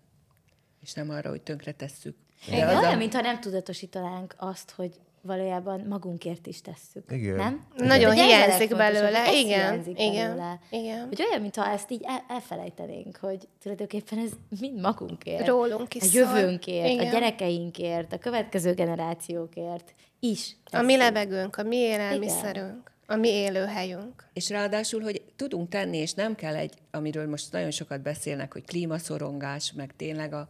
[0.80, 2.16] És nem arra, hogy tönkre tesszük.
[2.48, 2.96] Igen, olyan, a...
[2.96, 7.04] mintha nem tudatosítanánk azt, hogy valójában magunkért is tesszük.
[7.10, 7.36] Igen.
[7.36, 7.66] Nem?
[7.76, 7.88] Igen.
[7.88, 8.26] Nagyon igen.
[8.26, 9.32] hiányzik belőle.
[9.32, 9.44] Igen.
[9.44, 10.28] Hiányzik igen.
[10.28, 10.60] Belőle.
[10.70, 11.08] Igen.
[11.08, 15.48] Hogy olyan, mintha ezt így el, elfelejtenénk, hogy tulajdonképpen ez mind magunkért.
[15.48, 17.08] Rólunk is A jövőnkért, igen.
[17.08, 20.56] a gyerekeinkért, a következő generációkért is.
[20.72, 22.70] A mi levegőnk, a mi élelmiszerünk.
[22.70, 22.90] Igen.
[23.06, 24.30] A mi élőhelyünk.
[24.34, 28.66] És ráadásul, hogy tudunk tenni, és nem kell egy, amiről most nagyon sokat beszélnek, hogy
[28.66, 30.48] klímaszorongás, meg tényleg a,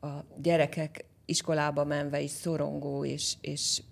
[0.00, 3.82] a gyerekek iskolába menve is szorongó, és, és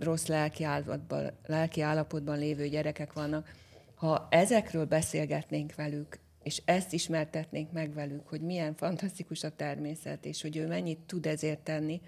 [0.00, 3.54] rossz lelki állapotban, lelki állapotban lévő gyerekek vannak.
[3.94, 10.42] Ha ezekről beszélgetnénk velük, és ezt ismertetnénk meg velük, hogy milyen fantasztikus a természet, és
[10.42, 12.00] hogy ő mennyit tud ezért tenni,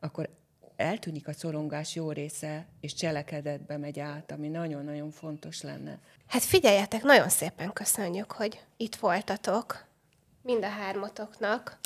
[0.00, 0.28] akkor
[0.76, 5.98] eltűnik a szorongás jó része, és cselekedetbe megy át, ami nagyon-nagyon fontos lenne.
[6.26, 9.84] Hát figyeljetek, nagyon szépen köszönjük, hogy itt voltatok,
[10.42, 11.78] mind a hármatoknak.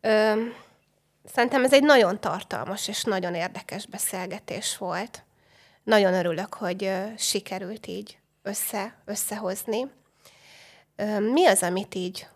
[0.00, 0.32] Ö,
[1.24, 5.24] szerintem ez egy nagyon tartalmas és nagyon érdekes beszélgetés volt.
[5.82, 9.90] Nagyon örülök, hogy sikerült így össze, összehozni.
[11.32, 12.28] Mi az, amit így,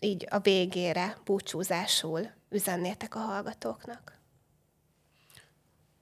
[0.00, 4.20] így a végére, búcsúzásul üzennétek a hallgatóknak?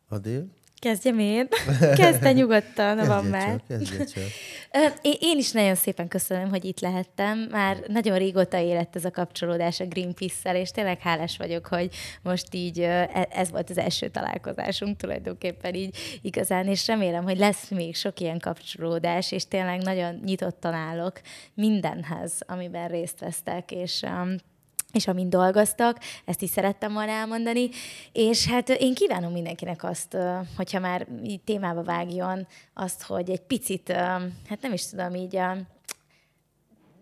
[0.09, 0.47] Adél?
[0.81, 1.49] Kezdjem én.
[1.97, 3.61] Kezdte nyugodtan, van Kezdje már.
[4.07, 4.23] csak,
[5.21, 7.39] Én is nagyon szépen köszönöm, hogy itt lehettem.
[7.51, 12.55] Már nagyon régóta élet ez a kapcsolódás a Greenpeace-szel, és tényleg hálás vagyok, hogy most
[12.55, 17.97] így e- ez volt az első találkozásunk tulajdonképpen így igazán, és remélem, hogy lesz még
[17.97, 21.21] sok ilyen kapcsolódás, és tényleg nagyon nyitottan állok
[21.55, 24.35] mindenhez, amiben részt vesztek, és um,
[24.93, 27.69] és amin dolgoztak, ezt is szerettem volna elmondani,
[28.13, 30.17] és hát én kívánom mindenkinek azt,
[30.57, 33.93] hogyha már így témába vágjon, azt, hogy egy picit,
[34.49, 35.57] hát nem is tudom, így a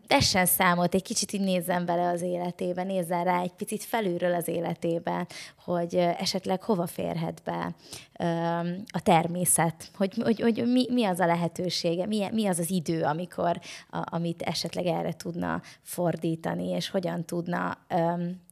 [0.09, 4.49] tessen számot, egy kicsit így nézzen bele az életébe, nézzen rá egy picit felülről az
[4.49, 5.27] életébe,
[5.65, 7.75] hogy esetleg hova férhet be
[8.91, 13.03] a természet, hogy, hogy, hogy mi, mi az a lehetősége, mi, mi az az idő,
[13.03, 17.79] amikor, a, amit esetleg erre tudna fordítani, és hogyan tudna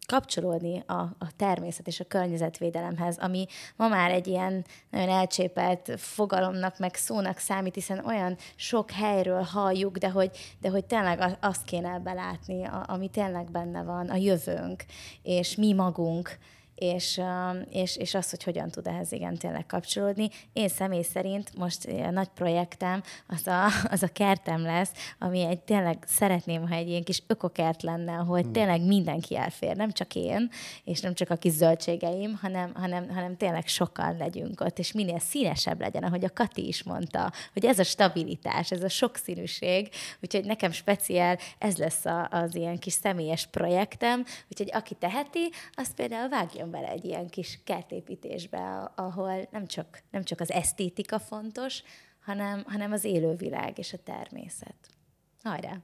[0.06, 3.46] kapcsolódni a, a természet és a környezetvédelemhez, ami
[3.76, 9.96] ma már egy ilyen nagyon elcsépelt fogalomnak, meg szónak számít, hiszen olyan sok helyről halljuk,
[9.96, 10.30] de hogy,
[10.60, 14.84] de hogy tényleg azt kéne belátni, a, ami tényleg benne van, a jövőnk,
[15.22, 16.38] és mi magunk,
[16.76, 17.20] és,
[17.70, 20.28] és, és az, hogy hogyan tud ehhez igen tényleg kapcsolódni.
[20.52, 25.60] Én személy szerint most a nagy projektem az a, az a kertem lesz, ami egy
[25.60, 28.52] tényleg szeretném, ha egy ilyen kis ökokert lenne, ahol hmm.
[28.52, 30.50] tényleg mindenki elfér, nem csak én,
[30.84, 35.18] és nem csak a kis zöldségeim, hanem, hanem, hanem tényleg sokan legyünk ott, és minél
[35.18, 39.88] színesebb legyen, ahogy a Kati is mondta, hogy ez a stabilitás, ez a sokszínűség,
[40.22, 45.94] úgyhogy nekem speciál ez lesz a, az ilyen kis személyes projektem, úgyhogy aki teheti, az
[45.94, 46.28] például
[46.66, 51.82] vágjon bele egy ilyen kis kertépítésbe, ahol nem csak, nem csak az esztétika fontos,
[52.20, 54.76] hanem, hanem az élővilág és a természet.
[55.42, 55.80] Hajrá!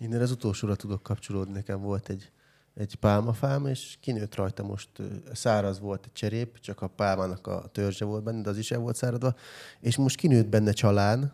[0.00, 1.52] Innen az utolsóra tudok kapcsolódni.
[1.52, 2.30] Nekem volt egy,
[2.74, 4.88] egy pálmafám, és kinőtt rajta most
[5.32, 8.78] száraz volt egy cserép, csak a pálmának a törzse volt benne, de az is el
[8.78, 9.34] volt száradva,
[9.80, 11.32] és most kinőtt benne csalán,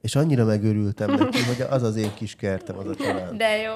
[0.00, 3.36] és annyira megörültem neki, hogy az az én kis kertem, az a csalán.
[3.36, 3.74] De jó!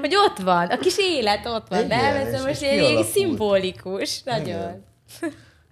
[0.00, 2.26] Hogy ott van, a kis élet ott van, Igen, nem?
[2.26, 4.46] Ez és- most egy szimbolikus, nagyon.
[4.46, 4.84] Igen.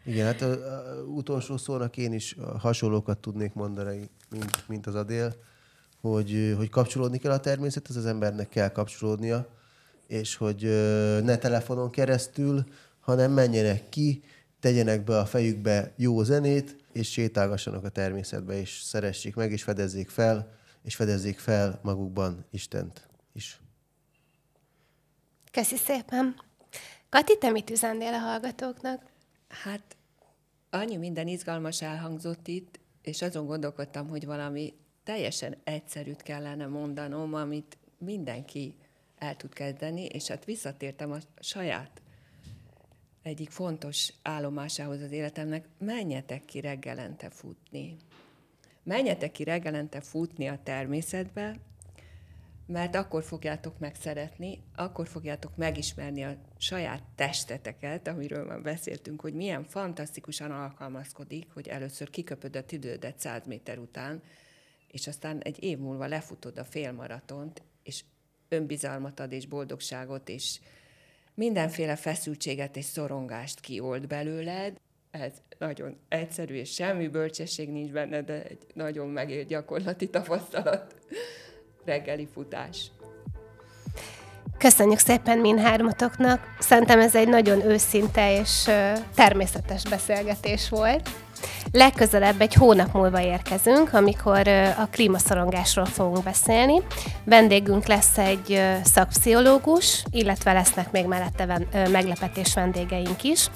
[0.04, 5.34] Igen, hát a, a, utolsó szónak én is hasonlókat tudnék mondani, mint, mint az Adél,
[6.00, 9.46] hogy, hogy kapcsolódni kell a természethez, az embernek kell kapcsolódnia,
[10.06, 10.62] és hogy
[11.24, 12.64] ne telefonon keresztül,
[13.00, 14.22] hanem menjenek ki,
[14.60, 20.08] tegyenek be a fejükbe jó zenét, és sétálgassanak a természetbe, és szeressék meg, és fedezzék
[20.08, 20.52] fel,
[20.82, 23.61] és fedezzék fel magukban Istent is.
[25.52, 26.36] Köszi szépen.
[27.08, 29.02] Kati, te mit üzennél a hallgatóknak?
[29.48, 29.96] Hát
[30.70, 34.74] annyi minden izgalmas elhangzott itt, és azon gondolkodtam, hogy valami
[35.04, 38.74] teljesen egyszerűt kellene mondanom, amit mindenki
[39.18, 42.02] el tud kezdeni, és hát visszatértem a saját
[43.22, 47.96] egyik fontos állomásához az életemnek, menjetek ki reggelente futni.
[48.82, 51.56] Menjetek ki reggelente futni a természetbe,
[52.66, 59.64] mert akkor fogjátok megszeretni, akkor fogjátok megismerni a saját testeteket, amiről már beszéltünk, hogy milyen
[59.64, 64.22] fantasztikusan alkalmazkodik, hogy először kiköpöd idődet 100 méter után,
[64.88, 68.04] és aztán egy év múlva lefutod a félmaratont, és
[68.48, 70.60] önbizalmat ad, és boldogságot, és
[71.34, 74.80] mindenféle feszültséget és szorongást kiold belőled.
[75.10, 80.94] Ez nagyon egyszerű, és semmi bölcsesség nincs benne, de egy nagyon megélt gyakorlati tapasztalat.
[81.84, 82.90] Reggeli futás.
[84.58, 86.40] Köszönjük szépen mindhármatoknak.
[86.58, 88.70] Szerintem ez egy nagyon őszinte és
[89.14, 91.10] természetes beszélgetés volt.
[91.72, 96.80] Legközelebb egy hónap múlva érkezünk, amikor a klímaszorongásról fogunk beszélni.
[97.24, 103.46] Vendégünk lesz egy szakpszichológus, illetve lesznek még mellette meglepetés vendégeink is.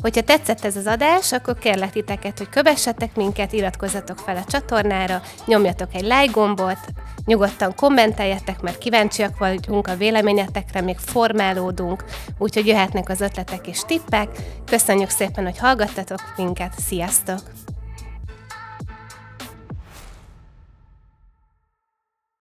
[0.00, 5.22] Hogyha tetszett ez az adás, akkor kérlek titeket, hogy kövessetek minket, iratkozzatok fel a csatornára,
[5.46, 6.78] nyomjatok egy like gombot,
[7.24, 12.04] nyugodtan kommenteljetek, mert kíváncsiak vagyunk a véleményetekre, még formálódunk,
[12.38, 14.28] úgyhogy jöhetnek az ötletek és tippek.
[14.66, 17.33] Köszönjük szépen, hogy hallgattatok minket, sziasztok!
[17.38, 17.73] так.